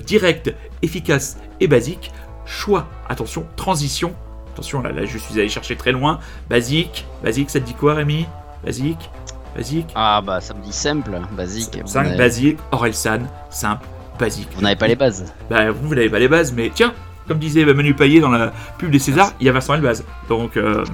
direct, 0.05 0.55
efficace 0.83 1.39
et 1.61 1.69
basique, 1.69 2.13
choix, 2.45 2.89
attention, 3.09 3.47
transition, 3.57 4.15
attention 4.55 4.81
là, 4.83 4.93
là 4.93 5.05
je 5.05 5.19
suis 5.19 5.35
allé 5.39 5.49
chercher 5.49 5.77
très 5.77 5.93
loin, 5.93 6.19
basique, 6.49 7.05
basique 7.23 7.51
ça 7.51 7.61
te 7.61 7.67
dit 7.67 7.75
quoi 7.75 7.95
Rémi? 7.95 8.27
Basique 8.65 9.11
Basique 9.55 9.87
Ah 9.95 10.21
bah 10.25 10.41
ça 10.41 10.53
me 10.55 10.63
dit 10.63 10.73
simple, 10.73 11.21
basique. 11.37 11.79
Vous 11.81 11.87
5 11.89 12.03
n'avez- 12.05 12.17
basique, 12.19 12.59
Orelsan, 12.73 13.21
simple, 13.51 13.87
basique. 14.19 14.49
Vous 14.57 14.63
n'avez 14.63 14.75
pas 14.75 14.89
les 14.89 14.97
bases. 14.97 15.33
Bah, 15.49 15.71
vous, 15.71 15.89
vous 15.89 15.95
n'avez 15.95 16.09
pas 16.11 16.19
les 16.19 16.27
bases, 16.27 16.53
mais 16.53 16.73
tiens, 16.75 16.93
comme 17.29 17.39
disait 17.39 17.65
Manu 17.65 17.95
Payet 17.95 18.19
dans 18.21 18.31
la 18.31 18.53
pub 18.79 18.91
des 18.91 18.99
Césars, 18.99 19.33
il 19.39 19.47
y 19.47 19.49
a 19.49 19.53
Vincent 19.53 19.75
Elbaz. 19.75 20.03
Donc, 20.29 20.57
euh, 20.57 20.85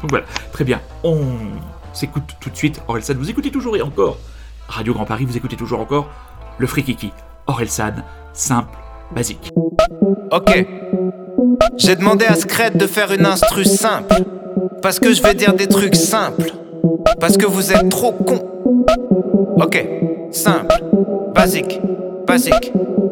donc 0.00 0.08
voilà, 0.10 0.24
très 0.50 0.64
bien. 0.64 0.80
On 1.04 1.20
s'écoute 1.92 2.36
tout 2.40 2.48
de 2.48 2.56
suite 2.56 2.80
Orelsan. 2.88 3.14
Vous 3.18 3.28
écoutez 3.28 3.50
toujours 3.50 3.76
et 3.76 3.82
encore 3.82 4.16
Radio 4.68 4.94
Grand 4.94 5.04
Paris, 5.04 5.26
vous 5.26 5.36
écoutez 5.36 5.56
toujours 5.56 5.80
encore 5.80 6.08
le 6.56 6.66
Frikiki. 6.66 7.12
Orelsan, 7.46 7.96
simple, 8.32 8.78
basique. 9.14 9.52
Ok. 10.30 10.66
J'ai 11.76 11.96
demandé 11.96 12.24
à 12.26 12.34
Scred 12.34 12.76
de 12.76 12.86
faire 12.86 13.12
une 13.12 13.26
instru 13.26 13.64
simple. 13.64 14.14
Parce 14.82 15.00
que 15.00 15.12
je 15.12 15.22
vais 15.22 15.34
dire 15.34 15.54
des 15.54 15.66
trucs 15.66 15.96
simples. 15.96 16.52
Parce 17.20 17.36
que 17.36 17.46
vous 17.46 17.72
êtes 17.72 17.88
trop 17.88 18.12
cons. 18.12 18.44
Ok. 19.56 19.86
Simple. 20.30 20.82
Basique. 21.34 21.80
Basique. 22.26 22.72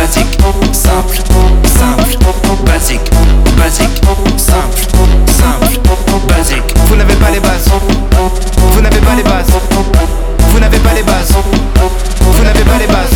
Basique. 0.00 0.38
Simple. 0.72 1.16
Simple. 1.66 2.16
Basique. 2.64 3.10
Basique. 3.58 4.00
Simple. 4.38 4.80
Simple. 5.26 5.78
Basique. 6.26 6.74
Vous 6.86 6.96
n'avez 6.96 7.14
pas 7.16 7.30
les 7.30 7.40
bases. 7.40 7.68
Vous 8.72 8.80
n'avez 8.80 9.00
pas 9.00 9.14
les 9.14 9.22
bases. 9.22 9.50
Vous 10.48 10.58
n'avez 10.58 10.78
pas 10.78 10.94
les 10.94 11.02
bases. 11.02 11.34
Vous 12.18 12.42
n'avez 12.42 12.64
pas 12.64 12.78
les 12.78 12.86
bases. 12.86 13.10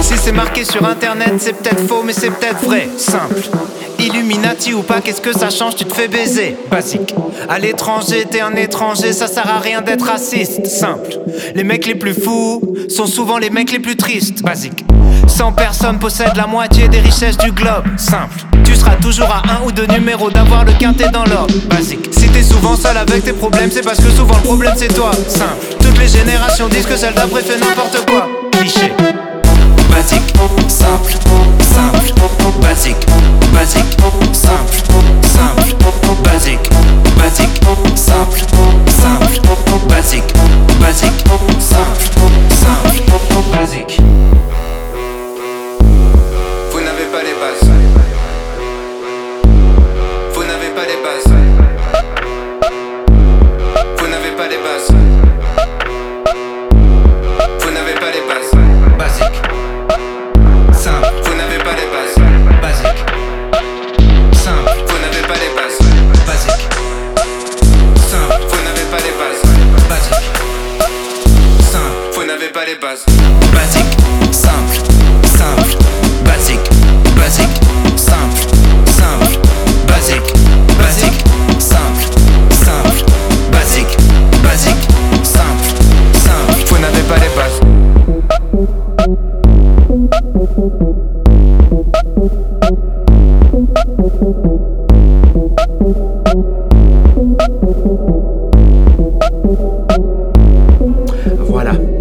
Si 0.00 0.14
c'est 0.16 0.32
marqué 0.32 0.64
sur 0.64 0.86
internet, 0.86 1.34
c'est 1.38 1.52
peut-être 1.52 1.86
faux, 1.86 2.02
mais 2.02 2.14
c'est 2.14 2.30
peut-être 2.30 2.64
vrai. 2.64 2.88
Simple. 2.96 3.50
Illuminati 3.98 4.72
ou 4.72 4.80
pas, 4.80 5.02
qu'est-ce 5.02 5.20
que 5.20 5.34
ça 5.34 5.50
change? 5.50 5.76
Tu 5.76 5.84
te 5.84 5.94
fais 5.94 6.08
baiser. 6.08 6.56
Basique. 6.70 7.14
À 7.50 7.58
l'étranger, 7.58 8.26
t'es 8.28 8.40
un 8.40 8.54
étranger, 8.54 9.12
ça 9.12 9.26
sert 9.26 9.48
à 9.48 9.58
rien 9.58 9.82
d'être 9.82 10.06
raciste. 10.06 10.66
Simple. 10.66 11.18
Les 11.54 11.62
mecs 11.62 11.86
les 11.86 11.94
plus 11.94 12.14
fous 12.14 12.62
sont 12.88 13.06
souvent 13.06 13.36
les 13.36 13.50
mecs 13.50 13.70
les 13.70 13.80
plus 13.80 13.96
tristes. 13.96 14.42
Basique. 14.42 14.82
100 15.26 15.52
personnes 15.52 15.98
possèdent 15.98 16.36
la 16.36 16.46
moitié 16.46 16.88
des 16.88 17.00
richesses 17.00 17.38
du 17.38 17.52
globe. 17.52 17.84
Simple. 17.96 18.44
Tu 18.64 18.74
seras 18.76 18.96
toujours 18.96 19.30
à 19.30 19.42
un 19.52 19.66
ou 19.66 19.72
deux 19.72 19.86
numéros 19.86 20.30
d'avoir 20.30 20.64
le 20.64 20.72
quintet 20.72 21.10
dans 21.10 21.24
l'ordre. 21.24 21.54
Basique. 21.68 22.08
Si 22.12 22.28
t'es 22.28 22.42
souvent 22.42 22.76
seul 22.76 22.96
avec 22.96 23.24
tes 23.24 23.32
problèmes, 23.32 23.70
c'est 23.70 23.82
parce 23.82 23.98
que 23.98 24.10
souvent 24.10 24.36
le 24.36 24.42
problème 24.42 24.74
c'est 24.76 24.92
toi. 24.94 25.10
Simple. 25.28 25.76
Toutes 25.80 25.98
les 25.98 26.08
générations 26.08 26.68
disent 26.68 26.86
que 26.86 26.96
celle 26.96 27.14
d'après 27.14 27.42
fait 27.42 27.58
n'importe 27.58 28.04
quoi. 28.08 28.28
Cliché. 28.52 28.92
Basique, 29.90 30.32
simple, 30.68 31.12
simple, 31.60 32.12
basique, 32.62 32.96
basique, 33.52 33.84
simple, 34.32 34.76
simple, 35.22 35.74
basique, 36.24 36.70
basique, 37.18 37.60
simple, 37.94 38.38
simple, 38.88 39.88
basique, 39.88 40.34
basique, 40.80 41.24
simple, 41.60 42.10
simple, 42.50 43.56
basique. 43.58 44.00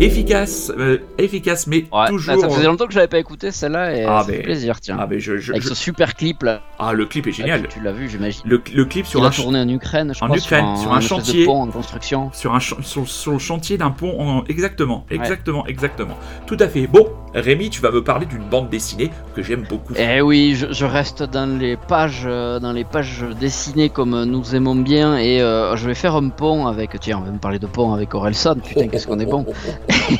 Efficace, 0.06 0.72
euh, 0.78 0.98
efficace, 1.18 1.68
mais 1.68 1.86
Ouais, 1.92 2.08
toujours. 2.08 2.40
ça 2.42 2.50
faisait 2.50 2.66
longtemps 2.68 2.86
que 2.88 2.92
je 2.94 2.98
l'avais 2.98 3.08
pas 3.08 3.20
écouté 3.20 3.52
celle-là 3.52 3.96
et 3.96 4.04
Ah, 4.04 4.20
ça 4.22 4.26
fait 4.32 4.38
mais- 4.38 4.44
plaisir, 4.44 4.80
tiens. 4.82 4.98
Ah, 5.00 5.08
mais 5.10 5.20
je, 5.20 5.38
je- 5.38 5.52
Avec 5.52 5.64
je- 5.64 5.70
ce 5.70 5.76
super 5.76 6.16
clip 6.16 6.44
là. 6.44 6.62
ah, 6.80 6.94
le 6.94 7.06
clip 7.06 7.28
est 7.28 7.32
génial. 7.32 7.62
Tu, 7.64 7.68
tu 7.80 7.82
l'as 7.84 7.92
vu, 7.92 8.10
j'imagine. 8.10 8.42
Le, 8.46 8.62
le 8.74 8.86
clip 8.86 9.06
sur 9.06 9.20
Il 9.20 9.26
un, 9.26 9.28
a 9.30 9.32
tourné 9.32 9.60
en 9.60 9.70
Ukraine, 9.70 10.14
je 10.16 10.24
en 10.24 10.28
crois, 10.28 10.38
Ukraine, 10.38 10.66
sur 10.76 10.82
sur 10.84 10.92
un, 10.92 10.96
un 10.96 11.00
espèce 11.00 11.18
de 11.20 11.24
chantier. 11.26 11.46
pont 11.46 11.62
en 11.64 11.68
construction. 11.68 12.30
sur 12.34 12.54
un 12.56 12.60
ch- 12.60 12.82
sur, 12.84 13.08
sur 13.08 13.32
le 13.34 13.40
chantier 13.40 13.78
d'un 13.78 13.92
pont 13.92 14.20
en... 14.20 14.44
exactement 14.46 15.06
exactement 15.10 15.66
exactement 15.68 16.18
tout 16.48 16.58
à 16.60 16.68
fait 16.68 16.88
bon 16.88 17.08
Rémi 17.34 17.70
tu 17.70 17.80
vas 17.82 17.92
me 17.92 18.04
parler 18.04 18.26
d'une 18.26 18.44
bande 18.44 18.70
dessinée 18.70 19.10
que 19.36 19.42
j'aime 19.42 19.66
beaucoup 19.70 19.94
Eh 19.98 20.20
oui, 20.22 20.54
je, 20.56 20.68
je 20.74 20.86
reste 20.86 21.24
dans 21.24 21.58
les 21.58 21.78
pages, 21.78 22.24
euh, 22.26 22.60
dans 22.60 22.74
les 22.74 22.84
pages 22.84 23.24
dessinées 23.40 23.90
comme 23.90 24.24
nous 24.26 24.54
aimons 24.54 24.76
bien 24.76 25.18
et 25.18 25.42
euh, 25.42 25.78
je 25.78 25.88
vais 25.88 25.94
faire 25.96 26.16
un 26.16 26.28
pont 26.28 26.68
avec. 26.68 27.00
Tiens, 27.00 27.20
on 27.20 27.26
va 27.26 27.32
me 27.32 27.38
parler 27.38 27.60
de 27.60 27.68
pont 27.68 27.94
avec 27.94 28.14
Orelsan. 28.14 28.56
Putain, 28.56 28.88
qu'est-ce 28.90 29.08
qu'on 29.08 29.20
est 29.20 29.26
bon. 29.26 29.46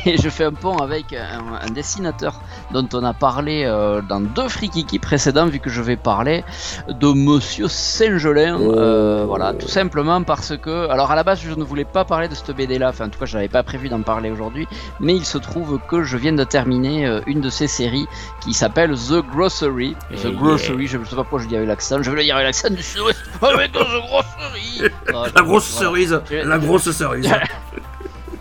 Et 0.06 0.16
je 0.22 0.28
fais 0.28 0.44
un 0.44 0.52
pont 0.52 0.76
avec 0.78 1.12
un, 1.12 1.54
un 1.60 1.70
dessinateur 1.70 2.40
dont 2.72 2.88
on 2.92 3.04
a 3.04 3.12
parlé 3.14 3.64
euh, 3.64 4.00
dans 4.02 4.20
deux 4.20 4.48
frikiki 4.48 4.98
précédents, 4.98 5.46
vu 5.46 5.58
que 5.58 5.70
je 5.70 5.82
vais 5.82 5.96
parler 5.96 6.44
de 6.88 7.06
Monsieur 7.12 7.68
Saint-Gelin. 7.68 8.60
euh, 8.60 9.24
voilà, 9.26 9.52
tout 9.54 9.68
simplement 9.68 10.22
parce 10.22 10.56
que. 10.56 10.88
Alors 10.88 11.10
à 11.10 11.16
la 11.16 11.22
base, 11.24 11.40
je 11.42 11.54
ne 11.54 11.64
voulais 11.64 11.84
pas 11.84 12.04
parler 12.04 12.28
de 12.28 12.34
cette 12.34 12.50
BD 12.56 12.78
là, 12.78 12.88
enfin 12.90 13.06
en 13.06 13.08
tout 13.08 13.18
cas, 13.18 13.26
je 13.26 13.36
n'avais 13.36 13.48
pas 13.48 13.62
prévu 13.62 13.88
d'en 13.88 14.02
parler 14.02 14.30
aujourd'hui, 14.30 14.66
mais 15.00 15.14
il 15.14 15.24
se 15.24 15.38
trouve 15.38 15.78
que 15.88 16.02
je 16.02 16.16
viens 16.16 16.32
de 16.32 16.44
terminer 16.44 17.06
euh, 17.06 17.20
une 17.26 17.40
de 17.40 17.50
ces 17.50 17.66
séries 17.66 18.06
qui 18.42 18.54
s'appelle 18.54 18.94
The 18.94 19.22
Grocery. 19.34 19.96
The 20.22 20.28
Grocery, 20.34 20.86
je 20.86 20.98
ne 20.98 21.04
sais 21.04 21.10
pas 21.16 21.22
pourquoi 21.22 21.40
je 21.40 21.48
dis 21.48 21.56
avec 21.56 21.68
l'accent, 21.68 22.02
je 22.02 22.10
vais 22.10 22.16
le 22.16 22.22
dire 22.24 22.34
avec 22.36 22.46
l'accent 22.46 22.70
du 22.70 22.82
sud-ouest, 22.82 23.18
avec 23.42 23.72
The 23.72 23.78
Grocery. 23.78 24.90
Ah, 25.14 25.24
la 25.34 25.42
grosse 25.42 25.70
voilà. 25.72 25.88
cerise 25.88 26.20
la 26.30 26.58
grosse 26.58 26.90
cerise 26.90 27.30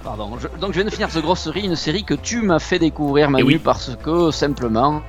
Pardon. 0.04 0.32
Je- 0.40 0.48
donc 0.60 0.72
je 0.72 0.76
viens 0.80 0.86
de 0.86 0.90
finir 0.90 1.10
The 1.10 1.22
Grocery, 1.22 1.62
une 1.66 1.76
série 1.76 2.04
que 2.04 2.14
tu 2.16 2.42
m'as 2.42 2.60
fait 2.60 2.80
découvrir 2.80 3.30
Manu 3.30 3.44
Eh 3.44 3.48
oui. 3.54 3.58
parce 3.64 3.92
que 4.04 4.32
simplement 4.32 5.02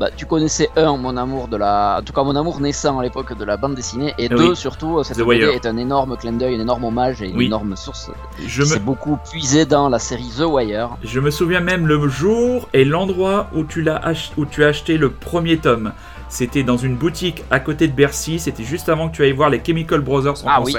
bah, 0.00 0.10
tu 0.16 0.26
connaissais 0.26 0.70
un 0.76 0.96
mon 0.96 1.16
amour 1.16 1.48
de 1.48 1.56
la 1.56 1.98
en 2.00 2.04
tout 2.04 2.12
cas 2.12 2.22
mon 2.22 2.36
amour 2.36 2.60
naissant 2.60 3.00
à 3.00 3.02
l'époque 3.02 3.36
de 3.36 3.44
la 3.44 3.56
bande 3.56 3.74
dessinée 3.74 4.14
et 4.16 4.26
Eh 4.26 4.28
deux 4.28 4.50
oui. 4.50 4.56
surtout 4.56 5.02
cette 5.02 5.16
The 5.16 5.22
BD 5.22 5.44
Wire. 5.46 5.48
est 5.50 5.66
un 5.66 5.76
énorme 5.76 6.16
clin 6.16 6.32
d'œil, 6.32 6.54
un 6.54 6.60
énorme 6.60 6.84
hommage 6.84 7.20
et 7.20 7.28
une 7.28 7.36
Oui. 7.36 7.46
énorme 7.46 7.74
source. 7.76 8.10
je 8.46 8.62
me 8.62 8.78
beaucoup 8.78 9.18
puisé 9.30 9.66
dans 9.66 9.88
la 9.88 9.98
série 9.98 10.30
The 10.38 10.44
Wire. 10.44 10.90
je 11.02 11.18
me 11.20 11.30
souviens 11.32 11.60
même 11.60 11.86
le 11.88 12.08
jour 12.08 12.68
et 12.72 12.84
l'endroit 12.84 13.48
où 13.56 13.64
tu 13.64 13.82
l'as 13.82 13.96
ach- 14.04 14.30
où 14.36 14.46
tu 14.46 14.62
as 14.64 14.68
acheté 14.68 14.98
le 14.98 15.10
premier 15.10 15.58
tome 15.58 15.92
c'était 16.28 16.62
dans 16.62 16.76
une 16.76 16.94
boutique 16.94 17.42
à 17.50 17.58
côté 17.58 17.88
de 17.88 17.92
Bercy 17.92 18.38
c'était 18.38 18.62
juste 18.64 18.88
avant 18.88 19.08
que 19.08 19.16
tu 19.16 19.24
ailles 19.24 19.32
voir 19.32 19.50
les 19.50 19.60
Chemical 19.64 20.00
Brothers 20.00 20.44
en 20.44 20.48
Ah 20.48 20.60
oui. 20.62 20.74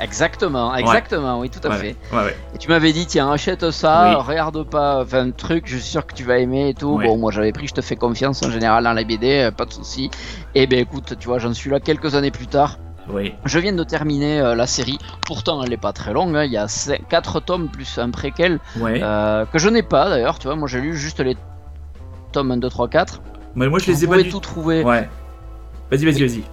Exactement, 0.00 0.74
exactement, 0.74 1.40
oui 1.40 1.50
tout 1.50 1.60
à 1.66 1.70
Ouais, 1.70 1.76
fait. 1.76 1.96
ouais. 2.12 2.34
Et 2.54 2.58
tu 2.58 2.68
m'avais 2.68 2.92
dit 2.92 3.06
tiens 3.06 3.30
achète 3.30 3.70
ça, 3.70 4.08
Oui. 4.18 4.24
regarde 4.26 4.62
pas, 4.64 5.02
enfin 5.02 5.26
un 5.28 5.30
truc, 5.30 5.64
je 5.66 5.76
suis 5.76 5.86
sûr 5.90 6.06
que 6.06 6.14
tu 6.14 6.24
vas 6.24 6.38
aimer 6.38 6.70
et 6.70 6.74
tout. 6.74 6.98
Bon 6.98 7.18
moi 7.18 7.30
j'avais 7.30 7.52
pris, 7.52 7.66
je 7.68 7.74
te 7.74 7.80
fais 7.82 7.96
confiance 7.96 8.42
en 8.42 8.50
général 8.50 8.84
dans 8.84 8.92
la 8.94 9.04
BD, 9.04 9.28
euh, 9.28 9.50
pas 9.50 9.66
de 9.66 9.72
souci. 9.72 10.10
Et 10.54 10.66
ben 10.66 10.78
écoute, 10.78 11.14
tu 11.18 11.28
vois 11.28 11.38
j'en 11.38 11.52
suis 11.54 11.70
là 11.70 11.80
quelques 11.80 12.14
années 12.14 12.30
plus 12.30 12.46
tard. 12.46 12.78
oui 13.10 13.34
Je 13.44 13.58
viens 13.58 13.72
de 13.74 13.84
terminer 13.84 14.40
euh, 14.40 14.54
la 14.54 14.66
série, 14.66 14.98
pourtant 15.26 15.62
elle 15.62 15.72
est 15.72 15.76
pas 15.76 15.92
très 15.92 16.12
longue, 16.12 16.34
hein, 16.34 16.44
il 16.44 16.52
y 16.52 16.56
a 16.56 16.66
4 17.08 17.40
tomes 17.40 17.68
plus 17.68 17.98
un 17.98 18.10
préquel 18.10 18.58
euh, 18.80 19.44
que 19.46 19.58
je 19.58 19.68
n'ai 19.68 19.82
pas 19.82 20.08
d'ailleurs, 20.08 20.38
tu 20.38 20.46
vois, 20.46 20.56
moi 20.56 20.66
j'ai 20.68 20.80
lu 20.80 20.96
juste 20.96 21.20
les 21.20 21.36
tomes 22.32 22.52
1, 22.52 22.56
2, 22.58 22.68
3, 22.70 22.88
4. 22.88 23.20
mais 23.54 23.68
moi 23.68 23.78
je 23.80 23.86
les 23.86 23.92
Vous 23.92 24.04
ai 24.04 24.06
pas 24.08 24.22
du 24.22 24.30
tout 24.30 24.40
trouver. 24.40 24.82
ouais 24.82 25.08
vas-y 25.90 26.04
vas-y 26.04 26.20
vas-y 26.26 26.44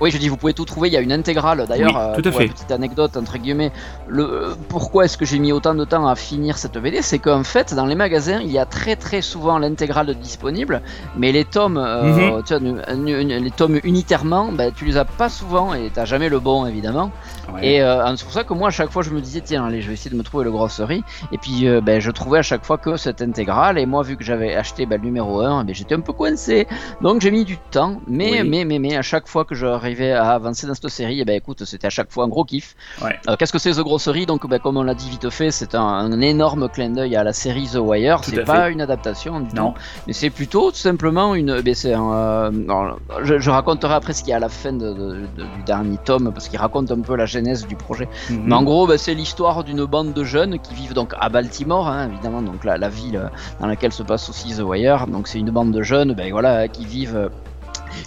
Oui, 0.00 0.10
je 0.10 0.18
dis, 0.18 0.28
vous 0.28 0.36
pouvez 0.36 0.54
tout 0.54 0.64
trouver. 0.64 0.88
Il 0.88 0.92
y 0.94 0.96
a 0.96 1.00
une 1.00 1.12
intégrale 1.12 1.64
d'ailleurs. 1.68 1.90
Oui, 1.94 2.00
euh, 2.00 2.14
tout 2.22 2.28
à 2.28 2.30
pour 2.30 2.40
fait. 2.40 2.46
la 2.46 2.52
petite 2.52 2.70
anecdote 2.70 3.16
entre 3.16 3.38
guillemets. 3.38 3.72
Le 4.08 4.22
euh, 4.24 4.54
pourquoi 4.68 5.04
est-ce 5.06 5.16
que 5.18 5.24
j'ai 5.24 5.38
mis 5.38 5.52
autant 5.52 5.74
de 5.74 5.84
temps 5.84 6.06
à 6.06 6.14
finir 6.14 6.56
cette 6.58 6.78
BD, 6.78 7.02
c'est 7.02 7.18
qu'en 7.18 7.44
fait, 7.44 7.74
dans 7.74 7.86
les 7.86 7.94
magasins, 7.94 8.40
il 8.40 8.50
y 8.50 8.58
a 8.58 8.66
très 8.66 8.96
très 8.96 9.22
souvent 9.22 9.58
l'intégrale 9.58 10.14
disponible, 10.14 10.82
mais 11.16 11.32
les 11.32 11.44
tomes, 11.44 11.78
euh, 11.78 12.02
Mhm. 12.38 12.42
tu 12.44 12.54
vois, 12.58 13.38
les 13.40 13.50
tomes 13.50 13.80
unitairement, 13.84 14.50
ben, 14.52 14.72
tu 14.74 14.84
les 14.84 14.96
as 14.96 15.04
pas 15.04 15.28
souvent 15.28 15.74
et 15.74 15.90
t'as 15.92 16.04
jamais 16.04 16.28
le 16.28 16.38
bon 16.40 16.66
évidemment. 16.66 17.10
Ouais. 17.52 17.66
Et 17.66 17.82
euh, 17.82 18.14
c'est 18.16 18.24
pour 18.24 18.32
ça 18.32 18.44
que 18.44 18.52
moi, 18.54 18.68
à 18.68 18.70
chaque 18.70 18.90
fois, 18.90 19.02
je 19.02 19.10
me 19.10 19.20
disais, 19.20 19.40
tiens, 19.40 19.64
allez, 19.64 19.80
je 19.80 19.88
vais 19.88 19.94
essayer 19.94 20.10
de 20.10 20.16
me 20.16 20.22
trouver 20.22 20.44
le 20.44 20.50
grosserie. 20.50 21.02
Et 21.32 21.38
puis, 21.38 21.66
euh, 21.66 21.80
ben, 21.80 22.00
je 22.00 22.10
trouvais 22.10 22.38
à 22.38 22.42
chaque 22.42 22.64
fois 22.64 22.76
que 22.78 22.96
cette 22.96 23.22
intégrale. 23.22 23.78
Et 23.78 23.86
moi, 23.86 24.02
vu 24.02 24.16
que 24.16 24.24
j'avais 24.24 24.54
acheté 24.54 24.84
ben, 24.86 25.00
le 25.00 25.06
numéro 25.06 25.40
1, 25.40 25.64
ben, 25.64 25.74
j'étais 25.74 25.94
un 25.94 26.00
peu 26.00 26.12
coincé. 26.12 26.66
Donc, 27.00 27.20
j'ai 27.22 27.30
mis 27.30 27.44
du 27.44 27.56
temps. 27.56 28.00
Mais, 28.06 28.42
Oui. 28.42 28.48
mais, 28.48 28.64
mais, 28.64 28.78
mais, 28.78 28.96
à 28.96 29.02
chaque 29.02 29.26
fois 29.28 29.44
que 29.46 29.54
j'arrivais 29.88 30.12
à 30.12 30.32
avancer 30.32 30.66
dans 30.66 30.74
cette 30.74 30.88
série, 30.88 31.20
et 31.20 31.24
ben, 31.24 31.34
écoute, 31.36 31.64
c'était 31.64 31.86
à 31.86 31.90
chaque 31.90 32.10
fois 32.10 32.24
un 32.24 32.28
gros 32.28 32.44
kiff. 32.44 32.76
Ouais. 33.02 33.18
Euh, 33.28 33.36
Qu'est-ce 33.38 33.52
que 33.52 33.58
c'est 33.58 33.72
The 33.72 33.80
Grosserie? 33.80 34.26
Donc, 34.26 34.46
ben, 34.48 34.58
comme 34.58 34.76
on 34.76 34.82
l'a 34.82 34.94
dit 34.94 35.08
vite 35.08 35.30
fait, 35.30 35.50
c'est 35.50 35.74
un, 35.74 35.80
un 35.82 36.20
énorme 36.20 36.68
clin 36.68 36.90
d'œil 36.90 37.16
à 37.16 37.24
la 37.24 37.32
série 37.32 37.66
The 37.72 37.76
Wire. 37.76 38.20
C'est 38.22 38.44
pas 38.44 38.66
fait. 38.66 38.72
une 38.72 38.80
adaptation 38.80 39.40
du 39.40 39.54
non 39.54 39.72
tout. 39.72 39.78
Mais 40.06 40.12
c'est 40.12 40.30
plutôt 40.30 40.70
tout 40.70 40.76
simplement 40.76 41.34
une. 41.34 41.60
ben, 41.62 41.74
un, 41.86 42.12
euh, 42.12 42.50
non, 42.50 42.96
je, 43.22 43.38
je 43.38 43.50
raconterai 43.50 43.94
après 43.94 44.12
ce 44.12 44.20
qu'il 44.22 44.30
y 44.30 44.32
a 44.34 44.36
à 44.36 44.40
la 44.40 44.48
fin 44.48 44.72
de- 44.72 44.92
de- 44.92 45.26
de- 45.36 45.42
du 45.56 45.62
dernier 45.64 45.96
tome, 46.04 46.30
parce 46.32 46.48
qu'il 46.48 46.58
raconte 46.58 46.90
un 46.90 47.00
peu 47.00 47.16
la 47.16 47.26
genèse 47.26 47.66
du 47.66 47.76
projet. 47.76 48.08
Mhm. 48.30 48.42
Mais 48.44 48.54
en 48.54 48.62
gros, 48.62 48.86
bah, 48.86 48.98
c'est 48.98 49.14
l'histoire 49.14 49.64
d'une 49.64 49.84
bande 49.84 50.12
de 50.12 50.24
jeunes 50.24 50.58
qui 50.58 50.74
vivent 50.74 50.94
donc 50.94 51.14
à 51.18 51.28
Baltimore, 51.28 51.88
hein, 51.88 52.08
évidemment, 52.12 52.42
donc 52.42 52.64
la, 52.64 52.76
la 52.76 52.88
ville 52.88 53.30
dans 53.60 53.66
laquelle 53.66 53.92
se 53.92 54.02
passe 54.02 54.28
aussi 54.28 54.54
The 54.54 54.60
Wire. 54.60 55.06
Donc 55.06 55.28
c'est 55.28 55.38
une 55.38 55.50
bande 55.50 55.72
de 55.72 55.82
jeunes, 55.82 56.12
ben 56.12 56.30
voilà, 56.30 56.68
qui 56.68 56.84
vivent. 56.84 57.30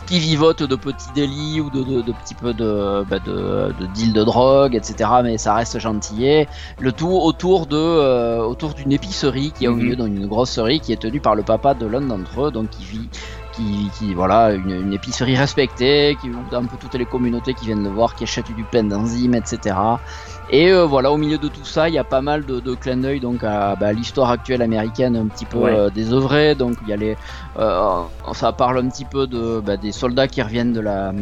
Qui 0.06 0.20
vivotent 0.20 0.64
de 0.64 0.76
petits 0.76 1.12
délits 1.14 1.62
ou 1.62 1.70
de, 1.70 1.84
de, 1.84 2.02
de 2.02 2.12
petits 2.14 2.36
peu 2.36 2.54
de, 2.54 3.04
bah, 3.04 3.20
de, 3.20 3.74
de 3.80 3.86
deals 3.88 4.14
de 4.14 4.24
drogue, 4.24 4.76
etc. 4.76 5.10
Mais 5.24 5.38
ça 5.38 5.54
reste 5.56 5.80
gentillet. 5.80 6.48
Le 6.80 6.92
tout 6.92 7.10
autour 7.10 7.68
de 7.68 7.78
euh, 7.78 8.40
autour 8.44 8.74
d'une 8.74 8.92
épicerie 8.92 9.52
qui 9.54 9.66
est 9.66 9.68
au 9.68 9.76
Mhm. 9.76 9.78
milieu 9.78 9.96
d'une 9.96 10.28
grosserie 10.28 10.82
qui 10.82 10.92
est 10.94 10.98
tenue 11.02 11.22
par 11.22 11.36
le 11.36 11.44
papa 11.44 11.74
de 11.74 11.86
l'un 11.86 12.02
d'entre 12.02 12.48
eux, 12.48 12.52
donc 12.52 12.70
qui 12.70 12.84
vit 12.86 13.10
qui, 13.52 13.92
qui 13.98 14.14
voilà 14.14 14.52
une, 14.54 14.72
une 14.72 14.94
épicerie 14.94 15.36
respectée, 15.36 16.18
qui 16.22 16.30
un 16.52 16.66
peu 16.66 16.78
toutes 16.78 16.96
les 16.96 17.06
communautés 17.06 17.54
qui 17.54 17.66
viennent 17.66 17.84
le 17.84 17.90
voir, 17.90 18.16
qui 18.16 18.24
achètent 18.24 18.52
du 18.52 18.66
pain 18.66 18.84
d'enzymes, 18.84 19.36
etc. 19.36 19.76
Et 20.50 20.72
euh, 20.72 20.86
voilà, 20.86 21.12
au 21.12 21.18
milieu 21.18 21.38
de 21.38 21.48
tout 21.48 21.64
ça, 21.64 21.88
il 21.88 21.96
y 21.96 21.98
a 21.98 22.04
pas 22.04 22.22
mal 22.22 22.46
de, 22.46 22.60
de 22.60 22.76
clins 22.76 22.98
d'œil 22.98 23.20
donc 23.22 23.44
à 23.44 23.76
bah, 23.78 23.94
l'histoire 23.94 24.30
actuelle 24.32 24.62
américaine 24.62 25.16
un 25.16 25.28
petit 25.28 25.46
peu 25.46 25.58
Ouais. 25.60 25.72
euh, 25.72 25.90
désœuvrée. 25.90 26.56
Donc 26.56 26.76
il 26.84 26.90
y 26.90 26.94
a 26.94 26.98
les, 26.98 27.16
euh, 27.58 28.02
ça 28.34 28.52
parle 28.52 28.80
un 28.80 28.90
petit 28.90 29.06
peu 29.06 29.28
de 29.28 29.62
bah, 29.62 29.78
des 29.78 29.92
soldats 29.94 30.28
qui 30.28 30.42
reviennent 30.42 30.74
de 30.74 30.82
la 30.82 31.14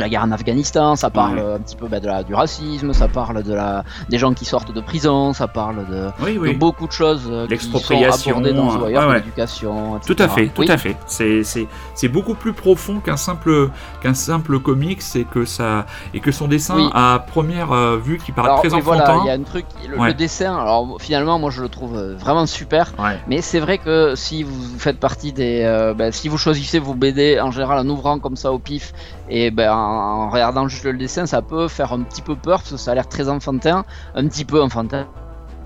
la 0.00 0.08
guerre 0.08 0.24
en 0.24 0.32
Afghanistan, 0.32 0.96
ça 0.96 1.10
parle 1.10 1.38
un 1.38 1.58
petit 1.58 1.76
peu 1.76 1.86
bah, 1.88 2.00
de 2.00 2.06
la, 2.06 2.22
du 2.22 2.34
racisme, 2.34 2.92
ça 2.92 3.08
parle 3.08 3.42
de 3.42 3.54
la, 3.54 3.84
des 4.08 4.18
gens 4.18 4.34
qui 4.34 4.44
sortent 4.44 4.72
de 4.72 4.80
prison, 4.80 5.32
ça 5.32 5.48
parle 5.48 5.86
de, 5.88 6.08
Oui, 6.22 6.38
oui. 6.40 6.54
de 6.54 6.58
beaucoup 6.58 6.86
de 6.86 6.92
choses 6.92 7.22
euh, 7.30 7.46
qui 7.46 7.58
sont 7.58 7.70
L'expropriation, 7.72 8.40
dans 8.40 8.80
ouais, 8.82 8.96
ouais. 8.96 9.14
l'éducation, 9.16 10.00
Tout 10.06 10.16
à 10.18 10.28
fait, 10.28 10.48
tout 10.48 10.64
à 10.68 10.76
fait. 10.76 10.96
C'est 11.06 11.42
c'est 11.44 11.66
c'est 11.94 12.08
beaucoup 12.08 12.34
plus 12.34 12.52
profond 12.52 13.00
qu'un 13.00 13.16
simple 13.16 13.70
qu'un 14.00 14.14
simple 14.14 14.58
comics 14.60 15.02
et 15.14 15.24
que 15.24 15.44
ça 15.44 15.86
et 16.12 16.20
que 16.20 16.32
son 16.32 16.48
dessin 16.48 16.90
à 16.94 17.24
première 17.26 17.72
euh, 17.72 17.96
vue 17.96 18.18
qui 18.18 18.32
paraît 18.32 18.48
Alors, 18.48 18.60
très 18.60 18.68
voilà, 18.68 19.02
enfantin. 19.04 19.20
il 19.24 19.28
y 19.28 19.30
a 19.30 19.34
un 19.34 19.42
truc, 19.42 19.64
le, 19.88 19.98
Ouais. 19.98 20.08
le 20.08 20.14
dessin, 20.14 20.56
alors 20.56 20.96
finalement, 21.00 21.38
moi 21.38 21.50
je 21.50 21.62
le 21.62 21.68
trouve 21.68 21.96
euh, 21.96 22.14
vraiment 22.18 22.46
super. 22.46 22.92
Mais 23.28 23.40
c'est 23.42 23.60
vrai 23.60 23.78
que 23.78 24.14
si 24.16 24.42
vous 24.42 24.78
faites 24.78 24.98
partie 24.98 25.32
des, 25.32 25.62
euh, 25.62 25.94
ben, 25.94 26.10
si 26.12 26.28
vous 26.28 26.38
choisissez 26.38 26.78
vos 26.78 26.94
BD 26.94 27.40
en 27.40 27.50
général 27.50 27.78
en 27.78 27.88
ouvrant 27.88 28.18
comme 28.18 28.36
ça 28.36 28.52
au 28.52 28.58
pif 28.58 28.92
et 29.28 29.50
ben, 29.50 29.72
en, 29.84 30.30
regardant 30.30 30.68
juste 30.68 30.84
le 30.84 30.94
dessin, 30.94 31.26
ça 31.26 31.42
peut 31.42 31.68
faire 31.68 31.92
un 31.92 32.00
petit 32.02 32.22
peu 32.22 32.36
peur 32.36 32.58
parce 32.60 32.70
que 32.72 32.76
ça 32.76 32.92
a 32.92 32.94
l'air 32.94 33.08
très 33.08 33.28
enfantin, 33.28 33.84
un 34.14 34.26
petit 34.28 34.44
peu 34.44 34.62
enfantin, 34.62 35.06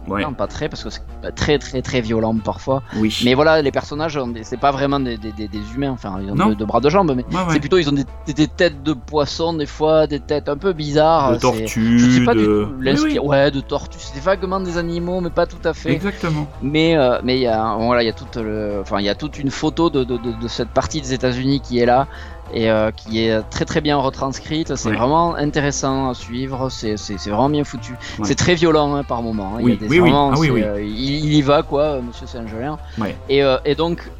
Ouais. 0.06 0.22
non, 0.22 0.32
pas 0.32 0.46
très 0.46 0.70
parce 0.70 0.82
que 0.82 0.88
c'est 0.88 1.02
très 1.34 1.58
très 1.58 1.82
très 1.82 2.00
violent 2.00 2.34
parfois. 2.42 2.82
Oui. 2.96 3.14
Mais 3.26 3.34
voilà, 3.34 3.60
les 3.60 3.70
personnages, 3.70 4.18
c'est 4.42 4.56
pas 4.58 4.70
vraiment 4.70 4.98
des, 5.00 5.18
des- 5.18 5.32
des- 5.32 5.48
des 5.48 5.60
humains, 5.74 5.90
enfin 5.90 6.16
ils 6.22 6.30
ont 6.32 6.48
de, 6.48 6.54
de 6.54 6.64
bras 6.64 6.80
de 6.80 6.88
jambes, 6.88 7.12
mais 7.14 7.24
Ouais, 7.24 7.42
ouais. 7.42 7.52
c'est 7.52 7.60
plutôt 7.60 7.76
ils 7.76 7.90
ont 7.90 7.92
des, 7.92 8.46
têtes 8.48 8.82
de 8.82 8.94
poissons 8.94 9.52
des 9.52 9.66
fois, 9.66 10.06
des 10.06 10.18
têtes 10.20 10.48
un 10.48 10.56
peu 10.56 10.72
bizarres. 10.72 11.32
de 11.32 11.34
c'est- 11.34 11.40
tortue, 11.42 11.98
je 11.98 12.10
sais 12.20 12.24
pas 12.24 12.32
de... 12.32 12.40
du 12.40 12.94
tout 12.94 13.02
Oui, 13.04 13.18
Ouais, 13.18 13.50
de 13.50 13.60
tortues. 13.60 13.98
C'est 14.00 14.22
vaguement 14.22 14.60
des 14.60 14.78
animaux, 14.78 15.20
mais 15.20 15.28
pas 15.28 15.44
tout 15.44 15.60
à 15.62 15.74
fait. 15.74 15.92
Exactement. 15.92 16.46
Mais 16.62 16.96
euh, 16.96 17.18
mais 17.22 17.36
il 17.36 17.42
y 17.42 17.46
a 17.46 17.74
voilà, 17.78 18.02
il 18.02 18.06
y 18.06 18.08
a 18.08 18.14
toute 18.14 18.36
le, 18.36 18.78
enfin 18.80 19.00
il 19.00 19.04
y 19.04 19.10
a 19.10 19.14
toute 19.14 19.38
une 19.38 19.50
photo 19.50 19.90
de, 19.90 20.04
de 20.04 20.48
cette 20.48 20.70
partie 20.70 21.02
des 21.02 21.12
États-Unis 21.12 21.60
qui 21.60 21.80
est 21.80 21.86
là 21.86 22.06
et 22.52 22.70
euh, 22.70 22.90
qui 22.90 23.20
est 23.24 23.42
très 23.50 23.64
très 23.64 23.80
bien 23.80 23.96
retranscrite. 23.96 24.74
C'est 24.76 24.88
Ouais. 24.90 24.96
vraiment 24.96 25.34
intéressant 25.34 26.10
à 26.10 26.14
suivre. 26.14 26.68
C'est 26.70 26.94
vraiment 27.26 27.50
bien 27.50 27.64
foutu. 27.64 27.92
Ouais. 27.92 28.24
C'est 28.24 28.34
très 28.34 28.54
violent 28.54 28.94
hein, 28.94 29.04
par 29.04 29.22
moment. 29.22 29.54
hein. 29.56 29.60
Il 29.60 29.68
y 29.68 29.72
a 29.72 29.76
des 29.76 29.88
oui, 29.88 30.00
oui. 30.00 30.10
Ah 30.14 30.32
euh, 30.38 30.82
il, 30.82 31.24
il 31.24 31.34
y 31.34 31.42
va 31.42 31.62
quoi, 31.62 31.82
euh, 31.82 32.02
Monsieur 32.02 32.26
Saint-Gelin. 32.26 32.78
Ouais. 32.98 33.16
Et 33.28 33.42
euh, 33.42 33.58
et 33.64 33.74
donc 33.74 34.10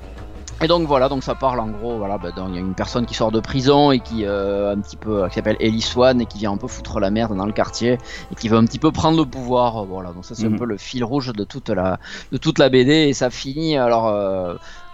et 0.61 0.66
donc 0.66 0.88
voilà, 0.88 1.08
donc 1.08 1.23
ça 1.23 1.37
parle 1.37 1.61
en 1.61 1.68
gros, 1.68 1.99
voilà, 1.99 2.18
bah, 2.18 2.30
il 2.49 2.54
y 2.54 2.56
a 2.56 2.61
une 2.61 2.75
personne 2.75 3.06
qui 3.06 3.14
sort 3.14 3.30
de 3.30 3.38
prison 3.38 3.92
et 3.92 4.00
qui 4.00 4.25
un 4.26 4.76
petit 4.80 4.97
peu, 4.97 5.28
qui 5.28 5.35
s'appelle 5.37 5.56
Ellie 5.61 5.80
Swan 5.80 6.20
et 6.20 6.26
qui 6.26 6.38
vient 6.38 6.50
un 6.50 6.56
peu 6.56 6.66
foutre 6.66 6.99
la 6.99 7.11
merde 7.12 7.37
dans 7.37 7.47
le 7.47 7.52
quartier 7.52 7.92
et 8.32 8.35
qui 8.35 8.49
veut 8.49 8.56
un 8.56 8.64
petit 8.64 8.80
peu 8.80 8.90
prendre 8.90 9.16
le 9.18 9.25
pouvoir, 9.25 9.85
voilà. 9.85 10.11
Donc 10.11 10.25
ça 10.25 10.35
c'est 10.35 10.49
Mhm. 10.49 10.54
un 10.54 10.58
peu 10.58 10.64
le 10.64 10.76
fil 10.76 11.04
rouge 11.04 11.32
de 11.32 11.44
toute 11.44 11.68
la, 11.68 12.00
de 12.32 12.38
toute 12.38 12.58
la 12.58 12.70
BD 12.70 12.90
et 12.92 13.12
ça 13.14 13.30
finit. 13.30 13.76
Alors, 13.76 14.12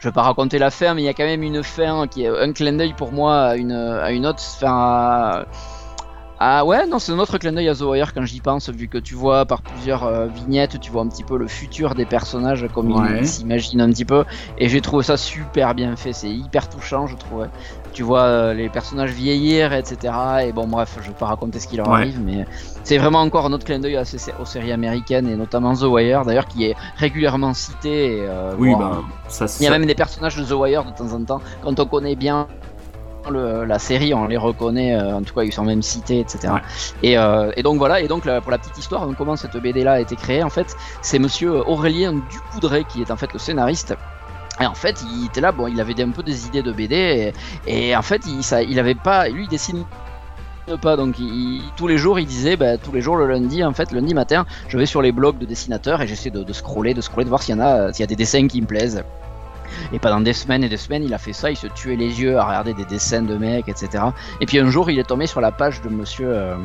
je 0.04 0.10
vais 0.10 0.12
pas 0.12 0.20
raconter 0.20 0.58
la 0.58 0.70
fin, 0.70 0.92
mais 0.92 1.00
il 1.00 1.06
y 1.06 1.08
a 1.08 1.14
quand 1.14 1.24
même 1.24 1.42
une 1.42 1.62
fin 1.62 2.06
qui 2.06 2.24
est 2.24 2.28
un 2.28 2.52
clin 2.52 2.74
d'œil 2.74 2.92
pour 2.92 3.10
moi 3.10 3.40
à 3.40 3.56
une, 3.56 3.72
à 3.72 4.12
une 4.12 4.26
autre 4.26 4.42
fin. 4.42 5.46
Ah 6.40 6.64
ouais, 6.64 6.86
non, 6.88 6.98
c'est 6.98 7.12
un 7.12 7.18
autre 7.20 7.38
clin 7.38 7.52
d'œil 7.52 7.68
à 7.68 7.74
The 7.76 7.82
Wire 7.82 8.12
quand 8.12 8.24
j'y 8.24 8.40
pense, 8.40 8.68
vu 8.68 8.88
que 8.88 8.98
tu 8.98 9.14
vois 9.14 9.46
par 9.46 9.62
plusieurs 9.62 10.02
euh, 10.02 10.26
vignettes, 10.26 10.80
tu 10.80 10.90
vois 10.90 11.02
un 11.02 11.08
petit 11.08 11.22
peu 11.22 11.38
le 11.38 11.46
futur 11.46 11.94
des 11.94 12.04
personnages 12.06 12.66
comme 12.74 12.90
ils- 12.90 12.96
Ouais. 12.96 13.18
ils 13.20 13.26
s'imaginent 13.28 13.80
un 13.80 13.88
petit 13.90 14.04
peu. 14.04 14.24
Et 14.58 14.68
j'ai 14.68 14.80
trouvé 14.80 15.04
ça 15.04 15.16
super 15.16 15.74
bien 15.76 15.94
fait, 15.94 16.12
c'est 16.12 16.28
hyper 16.30 16.68
touchant, 16.68 17.06
je 17.06 17.14
trouvais. 17.16 17.46
Tu 17.92 18.02
vois 18.02 18.22
euh, 18.22 18.52
les 18.52 18.68
personnages 18.68 19.12
vieillir, 19.12 19.72
etc. 19.72 20.12
Et 20.44 20.52
bon, 20.52 20.66
bref, 20.66 20.98
je 21.02 21.08
vais 21.08 21.14
pas 21.14 21.26
raconter 21.26 21.60
ce 21.60 21.68
qui 21.68 21.76
leur 21.76 21.86
Ouais. 21.86 22.00
arrive, 22.00 22.20
mais 22.20 22.44
c'est 22.82 22.98
vraiment 22.98 23.20
encore 23.20 23.46
un 23.46 23.52
autre 23.52 23.64
clin 23.64 23.78
d'œil 23.78 23.96
aux 23.96 24.44
séries 24.44 24.72
américaines 24.72 25.28
et 25.28 25.36
notamment 25.36 25.74
The 25.74 25.82
Wire, 25.84 26.24
d'ailleurs, 26.24 26.48
qui 26.48 26.64
est 26.64 26.74
régulièrement 26.96 27.54
cité. 27.54 28.16
Et, 28.18 28.26
euh, 28.28 28.54
Oui, 28.58 28.74
bah, 28.76 29.02
ça, 29.28 29.44
il 29.60 29.62
y 29.62 29.66
a 29.66 29.70
ça- 29.70 29.78
même 29.78 29.86
des 29.86 29.94
personnages 29.94 30.36
de 30.36 30.44
The 30.44 30.50
Wire 30.58 30.84
de 30.84 30.90
temps 30.90 31.12
en 31.14 31.24
temps, 31.24 31.40
quand 31.62 31.78
on 31.78 31.86
connaît 31.86 32.16
bien 32.16 32.48
le- 33.30 33.64
la 33.64 33.78
série, 33.78 34.14
on 34.14 34.26
les 34.26 34.36
reconnaît, 34.36 34.94
euh, 34.96 35.16
en 35.16 35.22
tout 35.22 35.34
cas 35.34 35.42
ils 35.42 35.52
sont 35.52 35.64
même 35.64 35.82
cités, 35.82 36.20
etc. 36.20 36.52
Ouais. 36.54 36.60
Et, 37.02 37.18
euh, 37.18 37.50
et 37.56 37.62
donc 37.62 37.78
voilà, 37.78 38.00
et 38.00 38.08
donc 38.08 38.22
pour 38.40 38.50
la 38.50 38.58
petite 38.58 38.78
histoire, 38.78 39.06
donc, 39.06 39.16
comment 39.16 39.36
cette 39.36 39.56
BD 39.56 39.82
là 39.84 39.92
a 39.94 40.00
été 40.00 40.16
créée, 40.16 40.42
en 40.42 40.50
fait, 40.50 40.76
c'est 41.02 41.18
monsieur 41.18 41.66
Aurélien 41.68 42.14
Ducoudray 42.30 42.84
qui 42.84 43.02
est 43.02 43.10
en 43.10 43.16
fait 43.16 43.32
le 43.32 43.38
scénariste. 43.38 43.94
Et 44.60 44.66
en 44.66 44.74
fait, 44.74 45.02
il 45.02 45.26
était 45.26 45.40
là, 45.40 45.50
bon, 45.50 45.66
il 45.66 45.80
avait 45.80 46.00
un 46.00 46.10
peu 46.10 46.22
des 46.22 46.46
idées 46.46 46.62
de 46.62 46.70
BD, 46.72 47.32
et, 47.66 47.88
et 47.90 47.96
en 47.96 48.02
fait, 48.02 48.22
il, 48.26 48.44
ça, 48.44 48.62
il 48.62 48.78
avait 48.78 48.94
pas, 48.94 49.28
lui, 49.28 49.44
il 49.44 49.48
dessine 49.48 49.84
pas, 50.80 50.96
donc 50.96 51.18
il- 51.18 51.60
tous 51.76 51.88
les 51.88 51.98
jours, 51.98 52.18
il 52.20 52.26
disait, 52.26 52.56
bah, 52.56 52.78
tous 52.78 52.92
les 52.92 53.00
jours 53.00 53.16
le 53.16 53.26
lundi, 53.26 53.64
en 53.64 53.72
fait, 53.74 53.90
lundi 53.92 54.14
matin, 54.14 54.46
je 54.68 54.78
vais 54.78 54.86
sur 54.86 55.02
les 55.02 55.10
blogs 55.12 55.38
de 55.38 55.44
dessinateurs 55.44 56.00
et 56.02 56.06
j'essaie 56.06 56.30
de, 56.30 56.42
de 56.44 56.52
scroller, 56.52 56.94
de 56.94 57.00
scroller, 57.00 57.24
de 57.24 57.28
voir 57.30 57.42
s'il 57.42 57.56
y 57.56 57.58
en 57.58 57.62
a, 57.62 57.92
s'il 57.92 58.02
y 58.02 58.04
a 58.04 58.06
des 58.06 58.16
dessins 58.16 58.46
qui 58.46 58.62
me 58.62 58.66
plaisent. 58.66 59.02
Et 59.92 59.98
pendant 59.98 60.20
des 60.20 60.32
semaines 60.32 60.64
et 60.64 60.68
des 60.68 60.76
semaines, 60.76 61.04
il 61.04 61.14
a 61.14 61.18
fait 61.18 61.32
ça, 61.32 61.50
il 61.50 61.56
se 61.56 61.66
tuait 61.66 61.96
les 61.96 62.20
yeux 62.20 62.38
à 62.38 62.44
regarder 62.44 62.74
des 62.74 62.84
dessins 62.84 63.22
de 63.22 63.36
mecs, 63.36 63.68
etc. 63.68 64.04
Et 64.40 64.46
puis 64.46 64.58
un 64.58 64.70
jour, 64.70 64.90
il 64.90 64.98
est 64.98 65.04
tombé 65.04 65.26
sur 65.26 65.40
la 65.40 65.52
page 65.52 65.80
de 65.82 65.88
monsieur 65.88 66.28
euh, 66.28 66.56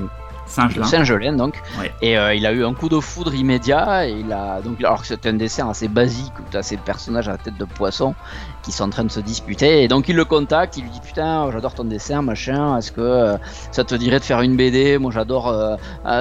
Saint-Gelin. 0.49 0.85
Saint-Gelin, 0.85 1.33
donc. 1.33 1.61
Ouais. 1.79 1.93
Et 2.01 2.17
euh, 2.17 2.33
il 2.33 2.45
a 2.45 2.51
eu 2.51 2.65
un 2.65 2.73
coup 2.73 2.89
de 2.89 2.99
foudre 2.99 3.33
immédiat. 3.35 4.07
Et 4.07 4.13
il 4.19 4.33
a, 4.33 4.61
donc, 4.61 4.79
alors 4.83 5.01
que 5.01 5.07
c'était 5.07 5.29
un 5.29 5.33
dessin 5.33 5.69
assez 5.69 5.87
basique, 5.87 6.33
où 6.39 6.43
tu 6.49 6.57
as 6.57 6.63
ces 6.63 6.77
personnages 6.77 7.27
à 7.27 7.33
la 7.33 7.37
tête 7.37 7.57
de 7.57 7.65
poisson 7.65 8.15
qui 8.63 8.71
sont 8.71 8.83
en 8.85 8.89
train 8.89 9.03
de 9.03 9.11
se 9.11 9.19
disputer. 9.19 9.83
Et 9.83 9.87
donc 9.87 10.09
il 10.09 10.15
le 10.15 10.25
contacte, 10.25 10.75
il 10.77 10.83
lui 10.83 10.89
dit 10.89 10.99
Putain, 11.01 11.49
j'adore 11.51 11.73
ton 11.75 11.83
dessin, 11.85 12.21
machin, 12.21 12.77
est-ce 12.77 12.91
que 12.91 12.99
euh, 13.01 13.37
ça 13.71 13.83
te 13.83 13.95
dirait 13.95 14.19
de 14.19 14.23
faire 14.25 14.41
une 14.41 14.55
BD 14.57 14.97
Moi 14.97 15.11
j'adore 15.11 15.47
euh, 15.47 15.75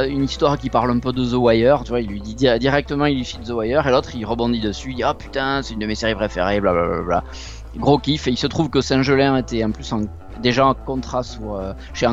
une 0.08 0.24
histoire 0.24 0.58
qui 0.58 0.70
parle 0.70 0.90
un 0.90 0.98
peu 0.98 1.12
de 1.12 1.24
The 1.24 1.32
Wire. 1.34 1.82
Tu 1.84 1.90
vois, 1.90 2.00
il 2.00 2.08
lui 2.08 2.20
dit 2.20 2.34
di- 2.34 2.58
directement, 2.58 3.06
il 3.06 3.16
lui 3.16 3.24
file 3.24 3.40
The 3.40 3.50
Wire. 3.50 3.86
Et 3.86 3.90
l'autre 3.90 4.10
il 4.14 4.24
rebondit 4.26 4.60
dessus, 4.60 4.90
il 4.90 4.96
dit 4.96 5.02
Ah 5.02 5.14
putain, 5.14 5.62
c'est 5.62 5.72
une 5.74 5.80
de 5.80 5.86
mes 5.86 5.94
séries 5.94 6.14
préférées, 6.14 6.60
blablabla. 6.60 7.24
Gros 7.76 7.98
kiff. 7.98 8.26
Et 8.26 8.30
il 8.30 8.36
se 8.38 8.46
trouve 8.46 8.70
que 8.70 8.80
Saint-Gelin 8.80 9.36
était 9.38 9.64
en 9.64 9.70
plus 9.70 9.90
en- 9.92 10.02
déjà 10.42 10.66
en 10.66 10.74
contrat 10.74 11.22
euh, 11.42 11.72
chez 11.94 12.06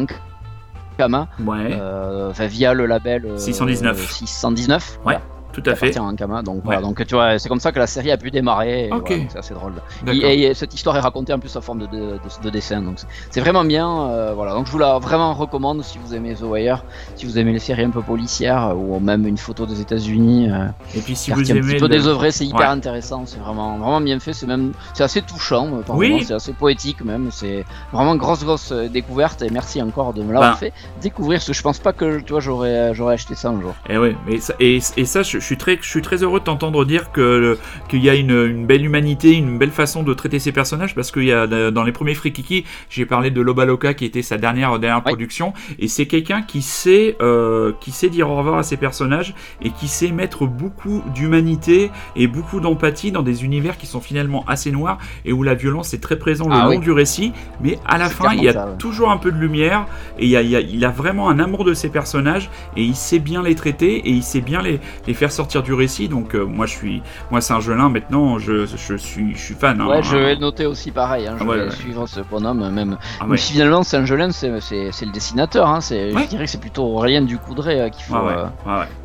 Ankama. 0.96 1.28
Ouais, 1.46 1.78
Euh, 1.80 2.32
via 2.40 2.74
le 2.74 2.86
label 2.86 3.26
euh, 3.26 3.38
619. 3.38 4.12
619 4.12 5.00
voilà, 5.04 5.22
tout 5.62 5.70
à 5.70 5.76
fait. 5.76 5.98
Ankama. 5.98 6.42
Donc, 6.42 6.62
voilà, 6.64 6.82
donc 6.82 7.06
tu 7.06 7.16
vois, 7.16 7.40
c'est 7.40 7.50
comme 7.50 7.60
ça 7.60 7.72
que 7.72 7.80
la 7.80 7.88
série 7.88 8.12
a 8.12 8.18
pu 8.18 8.32
démarrer. 8.32 8.88
et 8.88 8.92
Ok. 8.92 9.08
voilà, 9.08 9.18
donc 9.24 9.28
c'est 9.32 9.40
assez 9.40 9.54
drôle. 9.54 9.74
Et, 10.12 10.44
et 10.44 10.54
cette 10.54 10.74
histoire 10.74 10.96
est 10.98 11.00
racontée 11.02 11.34
en 11.34 11.40
plus 11.40 11.50
sous 11.50 11.62
forme 11.62 11.80
de, 11.80 11.86
de, 11.88 11.98
de- 11.98 12.44
de 12.44 12.50
dessin. 12.50 12.82
Donc 12.82 13.00
c'est- 13.32 13.40
vraiment 13.42 13.64
bien. 13.64 13.90
euh, 14.10 14.34
voilà, 14.36 14.54
donc 14.54 14.66
je 14.68 14.72
vous 14.72 14.78
la 14.80 14.98
vraiment 15.00 15.34
recommande 15.34 15.84
si 15.84 15.98
vous 15.98 16.14
aimez 16.16 16.34
The 16.36 16.42
Wire, 16.44 16.84
si 17.16 17.26
vous 17.26 17.38
aimez 17.40 17.54
les 17.54 17.60
séries 17.60 17.84
un 17.84 17.90
peu 17.90 18.02
policières 18.02 18.74
ou 18.78 19.00
même 19.00 19.26
une 19.28 19.38
photo 19.38 19.66
des 19.66 19.82
États-Unis. 19.82 20.50
Euh, 20.52 20.66
Et 20.96 21.00
puis 21.02 21.16
si 21.16 21.32
vous 21.32 21.40
un 21.40 21.44
petit 21.44 21.52
aimez 21.52 21.76
peu 21.78 21.84
le- 21.88 21.90
désœuvré, 21.90 22.32
c'est 22.32 22.46
hyper 22.46 22.60
Ouais. 22.60 22.66
intéressant. 22.66 23.24
C'est 23.26 23.40
vraiment 23.40 23.78
vraiment 23.78 24.02
bien 24.02 24.20
fait. 24.20 24.34
C'est 24.34 24.48
même 24.48 24.74
c'est 24.94 25.04
assez 25.04 25.22
touchant. 25.22 25.68
euh, 25.68 25.82
par 25.82 25.96
Oui. 25.96 26.24
C'est 26.26 26.34
assez 26.34 26.54
poétique 26.54 27.04
même. 27.04 27.30
C'est 27.32 27.66
vraiment 27.94 28.16
grosse 28.16 28.44
grosse 28.44 28.72
découverte. 28.72 29.42
Et 29.42 29.50
merci 29.50 29.82
encore 29.82 30.14
de 30.14 30.22
me 30.24 30.34
l'avoir 30.34 30.52
Ben. 30.54 30.58
fait 30.58 30.74
découvrir. 31.02 31.40
Parce 31.40 31.48
que 31.48 31.54
je 31.54 31.62
pense 31.62 31.80
pas 31.80 31.94
que 31.94 32.20
tu 32.20 32.32
vois 32.34 32.40
j'aurais 32.42 32.94
j'aurais 32.94 33.14
acheté 33.16 33.36
ça 33.36 33.50
un 33.50 33.62
jour. 33.62 33.74
Et 33.90 33.98
ouais, 33.98 34.16
mais 34.28 34.40
ça, 34.40 34.54
et, 34.60 34.80
et 34.98 35.06
ça, 35.06 35.22
je 35.24 35.40
suis 35.46 35.58
très, 35.58 35.78
je 35.82 35.88
suis 35.90 36.02
très 36.02 36.24
heureux 36.24 36.40
de 36.40 36.46
t'entendre 36.46 36.84
dire 36.86 37.12
que 37.12 37.58
qu'il 37.88 38.04
y 38.04 38.10
a 38.10 38.16
une, 38.16 38.32
une 38.32 38.66
belle 38.66 38.84
humanité, 38.86 39.32
une 39.34 39.58
belle 39.58 39.72
façon 39.72 40.04
de 40.04 40.14
traiter 40.14 40.40
ces 40.40 40.52
personnages, 40.52 40.96
parce 40.96 41.12
qu'il 41.12 41.24
y 41.26 41.32
a 41.32 41.44
euh, 41.44 41.72
dans 41.72 41.84
les 41.84 41.92
premiers 41.92 42.16
Frikiki, 42.16 42.66
j'ai 42.90 43.06
parlé 43.06 43.32
de 43.32 43.42
Loba 43.42 43.66
Loca 43.66 43.94
qui 43.94 44.06
était 44.06 44.22
sa 44.22 44.38
dernière 44.38 44.78
dernière 44.80 44.98
Ouais. 45.06 45.12
production, 45.12 45.54
et 45.80 45.88
c'est 45.88 46.06
quelqu'un 46.08 46.42
qui 46.42 46.62
sait, 46.62 47.16
euh, 47.22 47.72
qui 47.82 47.92
sait 47.92 48.10
dire 48.10 48.30
au 48.30 48.36
revoir 48.36 48.58
à 48.58 48.64
ses 48.64 48.78
personnages 48.78 49.34
et 49.62 49.70
qui 49.72 49.88
sait 49.88 50.12
mettre 50.12 50.46
beaucoup 50.48 51.04
d'humanité 51.14 51.92
et 52.16 52.28
beaucoup 52.28 52.60
d'empathie 52.60 53.12
dans 53.12 53.22
des 53.24 53.44
univers 53.44 53.78
qui 53.78 53.86
sont 53.88 54.00
finalement 54.02 54.44
assez 54.48 54.72
noirs 54.72 54.98
et 55.26 55.34
où 55.34 55.44
la 55.44 55.54
violence 55.54 55.94
est 55.94 56.00
très 56.02 56.18
présente 56.18 56.50
le 56.50 56.56
Ah 56.56 56.64
long 56.66 56.70
oui. 56.70 56.80
du 56.80 56.92
récit, 56.92 57.34
mais 57.62 57.78
à 57.86 57.98
la 57.98 58.10
fin 58.10 58.34
il 58.34 58.44
y 58.44 58.48
a 58.48 58.52
clairement 58.52 58.68
ça, 58.68 58.72
ouais. 58.72 58.78
toujours 58.78 59.12
un 59.12 59.18
peu 59.18 59.32
de 59.32 59.38
lumière 59.38 59.86
et 60.18 60.26
il, 60.26 60.30
y 60.30 60.38
a, 60.38 60.42
il, 60.42 60.50
y 60.50 60.56
a, 60.56 60.62
il 60.62 60.86
a 60.86 60.90
vraiment 60.90 61.30
un 61.30 61.40
amour 61.40 61.66
de 61.66 61.74
ses 61.74 61.90
personnages 61.90 62.50
et 62.78 62.84
il 62.84 62.96
sait 62.96 63.20
bien 63.20 63.44
les 63.44 63.56
traiter 63.56 63.98
et 63.98 64.10
il 64.10 64.24
sait 64.24 64.42
bien 64.42 64.62
les, 64.62 64.80
les 65.08 65.14
faire 65.14 65.32
sortir 65.36 65.62
du 65.64 65.74
récit. 65.74 66.08
Donc 66.08 66.34
euh, 66.36 66.44
moi 66.46 66.66
je 66.66 66.72
suis, 66.74 67.02
moi 67.32 67.42
Saint-Gelin 67.42 67.90
maintenant, 67.90 68.40
je, 68.40 68.66
je 68.66 68.96
suis, 68.96 69.34
je 69.36 69.40
suis 69.40 69.56
fan. 69.56 69.80
hein. 69.82 69.88
Ouais, 69.88 70.02
je 70.04 70.18
vais 70.18 70.36
noter 70.38 70.66
aussi 70.66 70.92
pareil. 70.92 71.28
Hein, 71.28 71.36
je 71.40 71.44
Ah 71.48 71.54
vais 71.54 71.64
ouais. 71.66 71.72
suivre 71.72 72.08
ce 72.08 72.22
bonhomme 72.22 72.70
même. 72.72 72.98
Ah 73.20 73.24
Même 73.24 73.32
ouais. 73.32 73.38
si 73.38 73.54
finalement 73.54 73.84
Saint-Gelin 73.84 74.32
c'est 74.32 74.50
le 74.50 75.12
dessinateur. 75.12 75.68
Hein, 75.70 75.82
c'est 75.82 76.12
je 76.12 76.28
dirais 76.28 76.46
que 76.46 76.50
c'est 76.52 76.60
plutôt 76.62 76.84
Aurélien 76.86 77.22
Ducoudray 77.22 77.80
euh, 77.82 77.90
qu'il 77.90 78.04
faut 78.06 78.16
euh, 78.16 78.46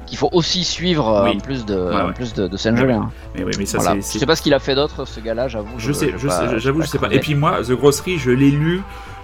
qu'il 0.06 0.18
faut 0.18 0.30
aussi 0.32 0.64
suivre 0.64 1.08
euh, 1.08 1.24
Oui. 1.24 1.36
en 1.36 1.40
plus 1.40 1.64
de 1.66 1.74
Ouais, 1.74 1.94
en 2.00 2.06
ouais. 2.08 2.12
plus 2.12 2.32
de, 2.34 2.48
de 2.48 2.56
Saint-Gelin. 2.56 3.10
Mais 3.36 3.44
oui, 3.44 3.52
mais 3.58 3.66
ça 3.66 3.78
Voilà. 3.78 4.00
c'est- 4.00 4.14
Je 4.14 4.18
sais 4.20 4.26
pas 4.26 4.36
ce 4.36 4.42
qu'il 4.42 4.54
a 4.54 4.58
fait 4.58 4.74
d'autre 4.74 5.04
ce 5.04 5.20
gars-là, 5.20 5.48
j'avoue. 5.48 5.68
Je 5.78 5.92
sais, 5.92 6.14
je 6.16 6.26
pas- 6.26 6.48
sais, 6.48 6.58
j'avoue, 6.58 6.82
je 6.82 6.86
sais 6.86 6.98
pas. 6.98 7.08
Et 7.12 7.20
puis 7.20 7.34
moi, 7.34 7.60
The 7.62 7.72
Grossery, 7.72 8.18
je 8.18 8.30
l'ai 8.30 8.50
lu, 8.50 8.82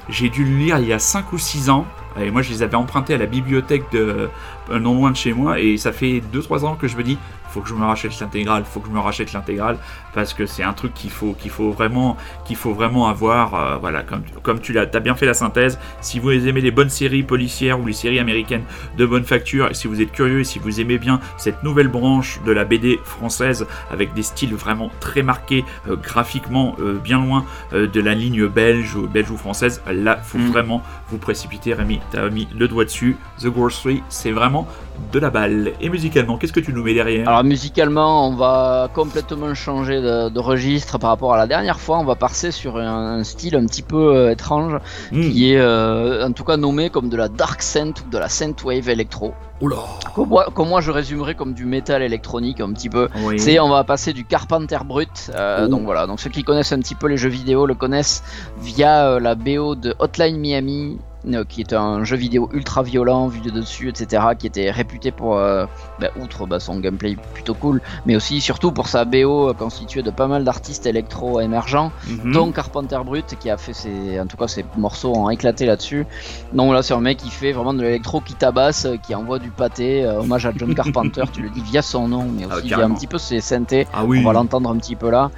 j'ai 0.09 0.29
dû 0.29 0.45
le 0.45 0.57
lire 0.57 0.79
il 0.79 0.87
y 0.88 0.92
a 0.92 0.99
5 0.99 1.33
ou 1.33 1.38
6 1.38 1.71
ans. 1.71 1.87
Et 2.21 2.31
moi, 2.31 2.40
je 2.40 2.51
les 2.51 2.62
avais 2.62 2.77
empruntés 2.77 3.12
à 3.14 3.19
la 3.19 3.27
bibliothèque 3.27 3.83
de, 3.92 3.99
euh, 3.99 4.27
non 4.70 4.94
loin 4.94 5.11
de 5.11 5.16
chez 5.16 5.33
moi, 5.33 5.61
et 5.61 5.76
ça 5.76 5.92
fait 5.92 6.22
2-3 6.33 6.64
ans 6.64 6.74
que 6.74 6.88
je 6.88 6.96
me 6.96 7.02
dis, 7.02 7.18
faut 7.50 7.61
que 7.61 7.68
je 7.68 7.74
me 7.74 7.85
rachète 7.85 8.18
l'intégrale, 8.20 8.64
faut 8.64 8.81
que 8.81 8.88
je 8.88 8.92
me 8.92 9.00
rachète 9.00 9.33
l'intégrale, 9.33 9.79
parce 10.16 10.35
que 10.35 10.46
c'est 10.46 10.64
un 10.64 10.72
truc 10.72 10.92
qu'il 10.94 11.11
faut, 11.11 11.35
qu'il 11.35 11.50
faut 11.52 11.70
vraiment, 11.70 12.16
qu'il 12.44 12.57
faut 12.57 12.72
vraiment 12.74 13.07
avoir. 13.07 13.55
euh, 13.55 13.76
voilà, 13.76 14.02
comme, 14.02 14.22
comme 14.42 14.59
tu 14.61 14.72
l'as, 14.72 14.87
as 14.92 15.00
bien 15.00 15.14
fait 15.14 15.26
la 15.26 15.35
synthèse. 15.35 15.79
Si 16.00 16.18
vous 16.18 16.31
aimez 16.33 16.61
les 16.62 16.70
bonnes 16.72 16.88
séries 16.88 17.22
policières 17.22 17.79
ou 17.79 17.87
les 17.87 17.92
séries 17.92 18.18
américaines 18.18 18.64
de 18.98 19.07
bonne 19.07 19.24
facture, 19.24 19.68
et 19.70 19.74
si 19.74 19.87
vous 19.87 20.00
êtes 20.00 20.11
curieux 20.11 20.40
et 20.40 20.44
si 20.44 20.59
vous 20.59 20.81
aimez 20.81 20.98
bien 20.98 21.20
cette 21.37 21.62
nouvelle 21.62 21.88
branche 21.88 22.40
de 22.46 22.50
la 22.52 22.64
BD 22.64 22.98
française 23.05 23.66
avec 23.92 24.14
des 24.14 24.22
styles 24.22 24.55
vraiment 24.55 24.90
très 25.00 25.22
marqués, 25.22 25.64
euh, 25.88 25.96
graphiquement 25.96 26.74
euh, 26.81 26.94
bien 26.94 27.20
loin 27.24 27.44
de 27.72 28.00
la 28.00 28.14
ligne 28.14 28.46
belge 28.48 28.94
ou 28.96 29.07
belge 29.07 29.31
ou 29.31 29.37
française, 29.37 29.83
là, 29.87 30.16
faut 30.16 30.38
Mm. 30.38 30.50
vraiment 30.50 30.83
vous 31.11 31.18
précipiter. 31.18 31.74
Rémi, 31.74 32.00
t'as 32.11 32.29
mis 32.31 32.48
le 32.59 32.68
doigt 32.68 32.85
dessus. 32.85 33.16
The 33.40 33.46
Grocery, 33.48 34.02
c'est 34.09 34.31
vraiment 34.33 34.66
de 35.12 35.18
la 35.18 35.29
balle. 35.31 35.72
Et 35.81 35.88
musicalement, 35.90 36.38
qu'est-ce 36.38 36.52
que 36.55 36.61
tu 36.61 36.72
nous 36.72 36.83
mets 36.83 36.94
derrière? 36.94 37.29
Alors 37.29 37.44
musicalement, 37.44 38.29
on 38.29 38.35
va 38.35 38.88
complètement 38.94 39.55
changer 39.55 40.00
de, 40.07 40.29
de 40.29 40.40
registre 40.40 40.99
par 40.99 41.11
rapport 41.11 41.35
à 41.35 41.37
la 41.37 41.47
dernière 41.47 41.81
fois. 41.81 41.99
On 41.99 42.05
va 42.05 42.14
passer 42.14 42.51
sur 42.51 42.77
un, 42.79 43.19
un 43.19 43.25
style 43.25 43.57
un 43.57 43.66
petit 43.66 43.83
peu 43.83 44.14
euh, 44.16 44.31
étrange, 44.33 44.75
Hmm. 45.12 45.21
qui 45.31 45.53
est 45.53 45.59
euh, 45.59 46.27
en 46.27 46.33
tout 46.33 46.45
cas 46.45 46.57
nommé 46.57 46.90
comme 46.90 47.09
de 47.09 47.16
la 47.16 47.29
dark 47.29 47.62
synth 47.62 48.03
ou 48.07 48.11
de 48.11 48.19
la 48.19 48.29
synthwave 48.29 48.88
électro. 48.88 49.35
Oula 49.61 49.77
Que 50.14 50.21
moi, 50.21 50.47
que 50.55 50.62
moi 50.62 50.81
je 50.83 50.90
résumerais 50.90 51.35
comme 51.35 51.55
du 51.55 51.64
métal 51.64 52.03
électronique 52.03 52.61
un 52.61 52.73
petit 52.73 52.90
peu. 52.90 53.09
Oui. 53.25 53.38
C'est, 53.38 53.59
on 53.59 53.69
va 53.71 53.85
passer 53.85 54.12
du 54.12 54.25
Carpenter 54.25 54.79
brut. 54.85 55.31
euh, 55.35 55.64
Oh. 55.64 55.69
Donc 55.69 55.83
voilà, 55.85 56.07
donc 56.07 56.21
ceux 56.21 56.31
qui 56.31 56.42
connaissent 56.45 56.73
un 56.73 56.81
petit 56.81 56.95
peu 56.95 57.07
les 57.09 57.16
jeux 57.16 57.31
vidéo 57.31 57.64
le 57.66 57.75
connaissent 57.75 58.23
via 58.61 59.19
la 59.19 59.35
BO 59.35 59.75
de 59.75 59.95
Hotline 59.99 60.38
Miami, 60.38 60.99
qui 61.48 61.60
est 61.60 61.72
un 61.72 62.04
jeu 62.04 62.16
vidéo 62.16 62.48
ultra 62.52 62.82
violent 62.82 63.26
vu 63.28 63.40
de 63.40 63.50
dessus, 63.50 63.88
etc., 63.88 64.22
qui 64.38 64.46
était 64.46 64.70
réputé 64.70 65.10
pour, 65.10 65.36
euh, 65.36 65.66
bah, 66.00 66.08
outre 66.20 66.46
bah, 66.46 66.60
son 66.60 66.78
gameplay 66.78 67.16
plutôt 67.34 67.54
cool, 67.54 67.80
mais 68.06 68.14
aussi 68.16 68.40
surtout 68.40 68.72
pour 68.72 68.88
sa 68.88 69.04
BO 69.04 69.48
euh, 69.50 69.52
constituée 69.52 70.02
de 70.02 70.10
pas 70.10 70.26
mal 70.28 70.44
d'artistes 70.44 70.86
électro 70.86 71.40
émergents, 71.40 71.90
Mhm. 72.08 72.32
dont 72.32 72.52
Carpenter 72.52 72.98
Brut, 73.04 73.36
qui 73.40 73.50
a 73.50 73.56
fait 73.56 73.72
ses, 73.72 74.20
en 74.20 74.26
tout 74.26 74.36
cas 74.36 74.46
ses 74.48 74.64
morceaux 74.76 75.12
ont 75.16 75.28
éclaté 75.30 75.66
là-dessus. 75.66 76.06
Donc 76.52 76.72
là, 76.72 76.82
c'est 76.82 76.94
un 76.94 77.00
mec 77.00 77.16
qui 77.18 77.30
fait 77.30 77.52
vraiment 77.52 77.74
de 77.74 77.82
l'électro 77.82 78.20
qui 78.20 78.34
tabasse, 78.34 78.84
euh, 78.86 78.96
qui 78.96 79.14
envoie 79.14 79.38
du 79.38 79.50
pâté, 79.50 80.04
euh, 80.04 80.20
hommage 80.20 80.46
à 80.46 80.52
John 80.56 80.74
Carpenter, 80.74 81.22
tu 81.32 81.42
le 81.42 81.50
dis 81.50 81.60
via 81.62 81.82
son 81.82 82.06
nom, 82.08 82.24
mais 82.32 82.44
Ah, 82.50 82.56
aussi 82.58 82.68
via 82.68 82.84
un 82.84 82.90
petit 82.92 83.06
peu 83.08 83.18
ses 83.18 83.40
synthés. 83.40 83.86
Ah 83.92 84.04
oui, 84.04 84.20
On 84.22 84.26
va 84.26 84.32
l'entendre 84.32 84.70
un 84.70 84.76
petit 84.76 84.94
peu 84.96 85.10
là. 85.10 85.30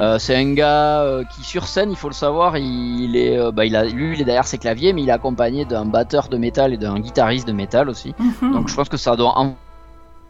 Euh, 0.00 0.18
c'est 0.18 0.34
un 0.34 0.52
gars 0.54 1.00
euh, 1.02 1.22
qui 1.24 1.44
sur 1.44 1.66
scène, 1.68 1.90
il 1.90 1.96
faut 1.96 2.08
le 2.08 2.14
savoir, 2.14 2.56
il 2.58 3.16
est, 3.16 3.38
euh, 3.38 3.52
bah, 3.52 3.64
il 3.64 3.76
a, 3.76 3.84
lui, 3.84 4.14
il 4.14 4.20
est 4.20 4.24
derrière 4.24 4.46
ses 4.46 4.58
claviers, 4.58 4.92
mais 4.92 5.02
il 5.02 5.08
est 5.08 5.12
accompagné 5.12 5.35
d'un 5.64 5.84
batteur 5.86 6.28
de 6.28 6.36
métal 6.36 6.72
et 6.72 6.76
d'un 6.76 6.98
guitariste 6.98 7.46
de 7.46 7.52
métal 7.52 7.88
aussi. 7.88 8.14
Mhm. 8.18 8.52
Donc 8.52 8.68
je 8.68 8.74
pense 8.74 8.88
que 8.88 8.96
ça 8.96 9.16
doit 9.16 9.38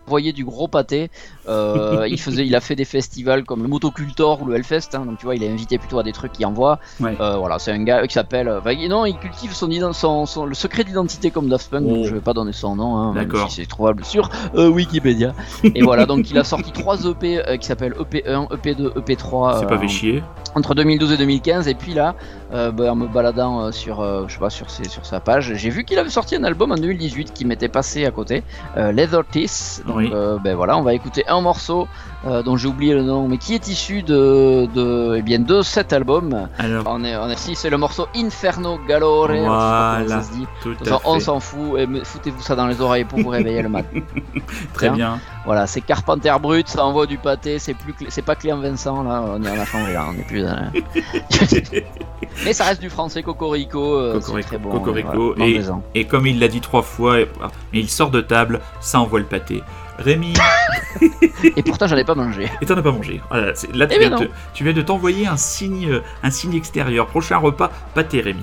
envoyer 0.06 0.32
du 0.32 0.44
gros 0.44 0.68
pâté. 0.68 1.10
Euh, 1.48 2.06
il 2.10 2.20
faisait, 2.20 2.46
il 2.46 2.54
a 2.54 2.60
fait 2.60 2.76
des 2.76 2.84
festivals 2.84 3.44
comme 3.44 3.62
le 3.62 3.68
Motocultor 3.68 4.42
ou 4.42 4.46
le 4.46 4.56
Hellfest. 4.56 4.94
hein, 4.94 5.04
donc 5.06 5.18
tu 5.18 5.24
vois, 5.26 5.34
il 5.36 5.42
est 5.42 5.48
invité 5.50 5.78
plutôt 5.78 5.98
à 5.98 6.02
des 6.02 6.12
trucs 6.12 6.32
qui 6.32 6.44
envoient. 6.44 6.78
Ouais. 7.00 7.16
Euh, 7.20 7.36
voilà, 7.36 7.58
c'est 7.58 7.72
un 7.72 7.82
gars 7.82 8.06
qui 8.06 8.14
s'appelle. 8.14 8.48
euh, 8.48 8.58
enfin, 8.60 8.74
non, 8.88 9.04
il 9.06 9.16
cultive 9.18 9.52
son, 9.54 9.68
son, 9.92 10.26
son- 10.26 10.44
le 10.46 10.54
secret 10.54 10.84
d'identité 10.84 11.30
comme 11.30 11.48
Daft 11.48 11.70
Punk. 11.70 11.86
donc 11.86 11.98
Oh. 12.00 12.04
je 12.06 12.14
vais 12.14 12.20
pas 12.20 12.34
donner 12.34 12.52
son 12.52 12.76
nom. 12.76 12.96
Hein, 12.96 13.12
même 13.14 13.24
D'accord. 13.26 13.50
si 13.50 13.62
c'est 13.62 13.66
trouvable 13.68 14.04
sur 14.04 14.28
euh, 14.54 14.68
Wikipédia. 14.68 15.34
et 15.64 15.82
voilà, 15.82 16.06
donc 16.06 16.30
il 16.30 16.38
a 16.38 16.44
sorti 16.44 16.72
trois 16.72 17.04
EP 17.06 17.40
qui 17.60 17.66
s'appellent 17.66 17.94
EP1, 17.94 18.48
EP2, 18.50 18.92
EP3. 18.94 19.60
C'est 19.60 19.66
pas 19.66 19.78
fait 19.78 19.88
chier. 19.88 20.22
entre 20.54 20.74
2012 20.74 21.12
et 21.12 21.16
2015 21.16 21.68
et 21.68 21.74
puis 21.74 21.94
là 21.94 22.14
bah, 22.52 22.92
en 22.92 22.94
me 22.96 23.06
baladant 23.08 23.72
sur 23.72 24.02
je 24.28 24.32
sais 24.32 24.38
pas 24.40 24.50
sur, 24.50 24.70
ses, 24.70 24.84
sur 24.88 25.04
sa 25.04 25.20
page 25.20 25.54
j'ai 25.54 25.70
vu 25.70 25.84
qu'il 25.84 25.98
avait 25.98 26.10
sorti 26.10 26.36
un 26.36 26.44
album 26.44 26.72
en 26.72 26.76
2018 26.76 27.32
qui 27.34 27.44
m'était 27.44 27.68
passé 27.68 28.04
à 28.06 28.10
côté 28.10 28.42
Leather 28.76 29.22
Teeth 29.30 29.82
donc 29.86 29.95
Oui. 29.96 30.10
euh, 30.12 30.38
ben 30.38 30.54
voilà 30.56 30.76
on 30.76 30.82
va 30.82 30.94
écouter 30.94 31.24
un 31.28 31.40
morceau 31.40 31.88
euh, 32.26 32.42
dont 32.42 32.56
j'ai 32.56 32.68
oublié 32.68 32.94
le 32.94 33.02
nom 33.02 33.28
mais 33.28 33.38
qui 33.38 33.54
est 33.54 33.66
issu 33.68 34.02
de 34.02 34.66
de, 34.74 35.16
eh 35.18 35.22
bien, 35.22 35.38
de 35.38 35.62
cet 35.62 35.92
album 35.92 36.48
Alors, 36.58 36.84
on 36.88 37.02
est, 37.04 37.16
on 37.16 37.28
est 37.28 37.36
si 37.38 37.54
c'est 37.54 37.70
le 37.70 37.78
morceau 37.78 38.06
Inferno 38.16 38.78
Galore 38.88 39.28
Voilà. 39.28 40.02
ça 40.08 40.22
se 40.22 40.32
dit 40.32 40.46
tout 40.62 40.74
à 40.90 40.98
on 41.04 41.18
s'en 41.20 41.40
fout 41.40 41.78
et 41.78 41.86
foutez-vous 42.04 42.42
ça 42.42 42.54
dans 42.56 42.66
les 42.66 42.80
oreilles 42.80 43.04
pour 43.04 43.18
vous 43.20 43.28
réveiller 43.30 43.62
le 43.62 43.68
matin 43.68 44.00
Très 44.74 44.86
Tiens. 44.88 44.94
bien. 44.94 45.18
voilà 45.44 45.66
c'est 45.66 45.80
Carpenter 45.80 46.34
brut 46.40 46.68
ça 46.68 46.84
envoie 46.84 47.06
du 47.06 47.18
pâté 47.18 47.58
c'est 47.58 47.74
plus 47.74 47.94
c'est 48.08 48.22
pas 48.22 48.34
Clément 48.34 48.60
Vincent 48.60 49.02
là 49.02 49.22
on, 49.26 49.42
est, 49.42 49.50
on 49.50 49.60
a 49.60 49.64
changé 49.64 49.92
là 49.92 50.04
on 50.08 50.18
est 50.18 50.26
plus 50.26 50.42
dans 50.42 50.48
la- 50.52 50.70
Mais 52.44 52.52
ça 52.52 52.64
reste 52.64 52.80
du 52.80 52.90
français 52.90 53.22
Cocorico, 53.22 53.96
euh, 53.96 54.14
Cocorico, 54.14 54.48
très 54.48 54.58
bon. 54.58 54.70
Cocorico, 54.70 55.08
euh, 55.30 55.34
voilà, 55.36 55.50
et- 55.50 55.54
mangez-en. 55.58 55.82
Et 55.94 56.04
comme 56.04 56.26
il 56.26 56.38
l'a 56.38 56.48
dit 56.48 56.60
trois 56.60 56.82
fois, 56.82 57.20
et- 57.20 57.28
ah, 57.42 57.48
mais 57.72 57.80
il 57.80 57.88
sort 57.88 58.10
de 58.10 58.20
table, 58.20 58.60
ça 58.80 59.00
envoie 59.00 59.18
le 59.18 59.24
pâté. 59.24 59.62
Rémi, 59.98 60.34
Et 61.56 61.62
pourtant 61.62 61.86
j'en 61.86 61.96
ai 61.96 62.04
pas 62.04 62.14
mangé. 62.14 62.48
et 62.60 62.66
t'en 62.66 62.76
as 62.76 62.82
pas 62.82 62.92
mangé. 62.92 63.20
Voilà, 63.30 63.54
c'est- 63.54 63.74
là, 63.74 63.86
tu 63.86 63.94
Eh 63.96 63.98
viens, 63.98 64.18
de 64.18 64.30
tu 64.54 64.64
viens 64.64 64.72
de 64.72 64.82
t'envoyer 64.82 65.26
un 65.26 65.36
signe, 65.36 66.00
un 66.22 66.30
signe 66.30 66.54
extérieur. 66.54 67.06
Prochain 67.06 67.36
repas, 67.38 67.70
pâté, 67.94 68.20
Rémi. 68.20 68.42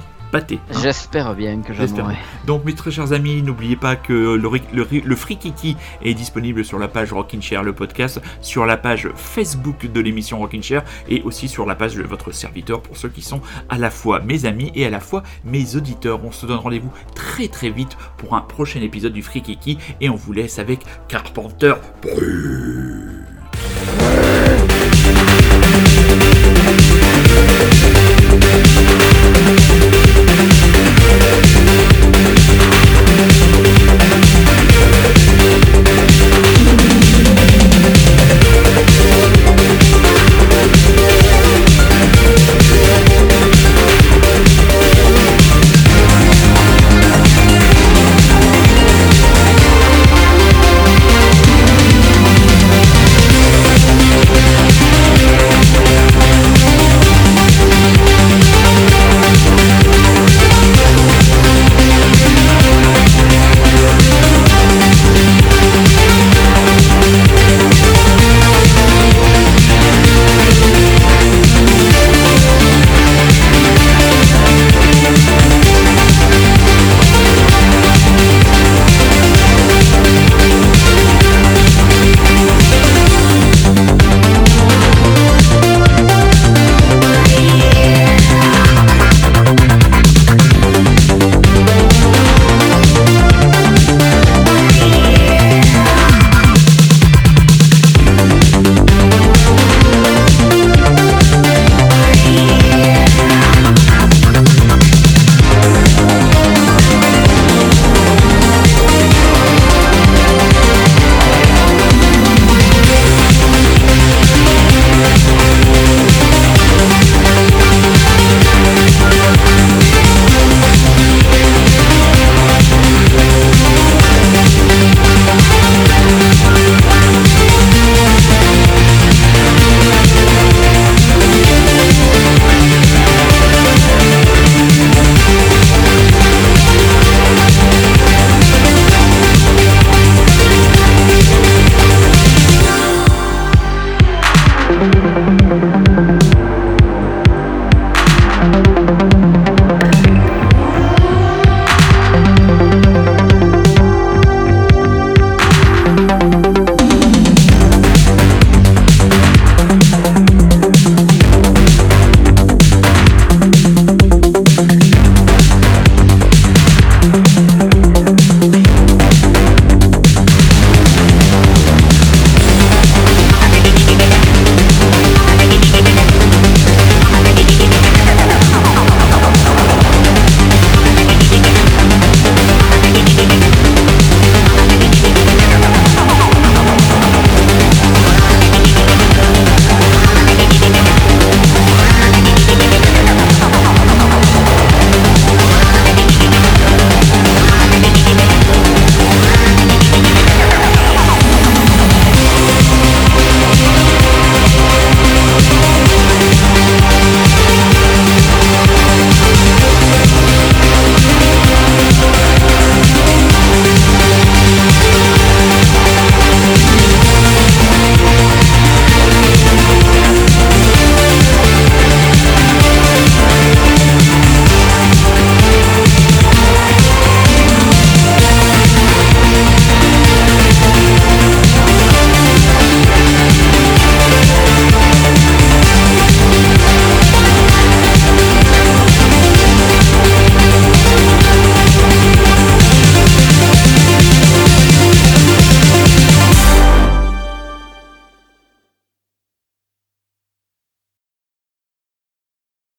Hein. 0.71 0.79
J'espère 0.81 1.35
bien 1.35 1.61
que 1.61 1.73
j'en 1.73 1.83
aurai. 1.99 2.15
Donc, 2.47 2.65
mes 2.65 2.73
très 2.73 2.91
chers 2.91 3.13
amis, 3.13 3.41
n'oubliez 3.41 3.75
pas 3.75 3.95
que 3.95 4.13
le, 4.35 4.49
le, 4.73 4.87
le 5.03 5.15
Frikiki 5.15 5.77
est 6.01 6.13
disponible 6.13 6.65
sur 6.65 6.79
la 6.79 6.87
page 6.87 7.13
Rockin' 7.13 7.41
Chair, 7.41 7.63
le 7.63 7.73
podcast, 7.73 8.21
sur 8.41 8.65
la 8.65 8.77
page 8.77 9.09
Facebook 9.15 9.91
de 9.91 9.99
l'émission 10.01 10.39
Rockin' 10.39 10.63
Chair 10.63 10.83
et 11.07 11.21
aussi 11.21 11.47
sur 11.47 11.65
la 11.65 11.75
page 11.75 11.95
de 11.95 12.03
votre 12.03 12.31
serviteur 12.31 12.81
pour 12.81 12.97
ceux 12.97 13.09
qui 13.09 13.21
sont 13.21 13.41
à 13.69 13.77
la 13.77 13.91
fois 13.91 14.19
mes 14.21 14.45
amis 14.45 14.71
et 14.75 14.85
à 14.85 14.89
la 14.89 14.99
fois 14.99 15.23
mes 15.45 15.75
auditeurs. 15.75 16.23
On 16.23 16.31
se 16.31 16.45
donne 16.45 16.57
rendez-vous 16.57 16.91
très 17.15 17.47
très 17.47 17.69
vite 17.69 17.97
pour 18.17 18.35
un 18.35 18.41
prochain 18.41 18.81
épisode 18.81 19.13
du 19.13 19.21
Frikiki 19.21 19.77
et 20.01 20.09
on 20.09 20.15
vous 20.15 20.33
laisse 20.33 20.59
avec 20.59 20.79
Carpenter 21.07 21.75
Brut. 22.01 23.23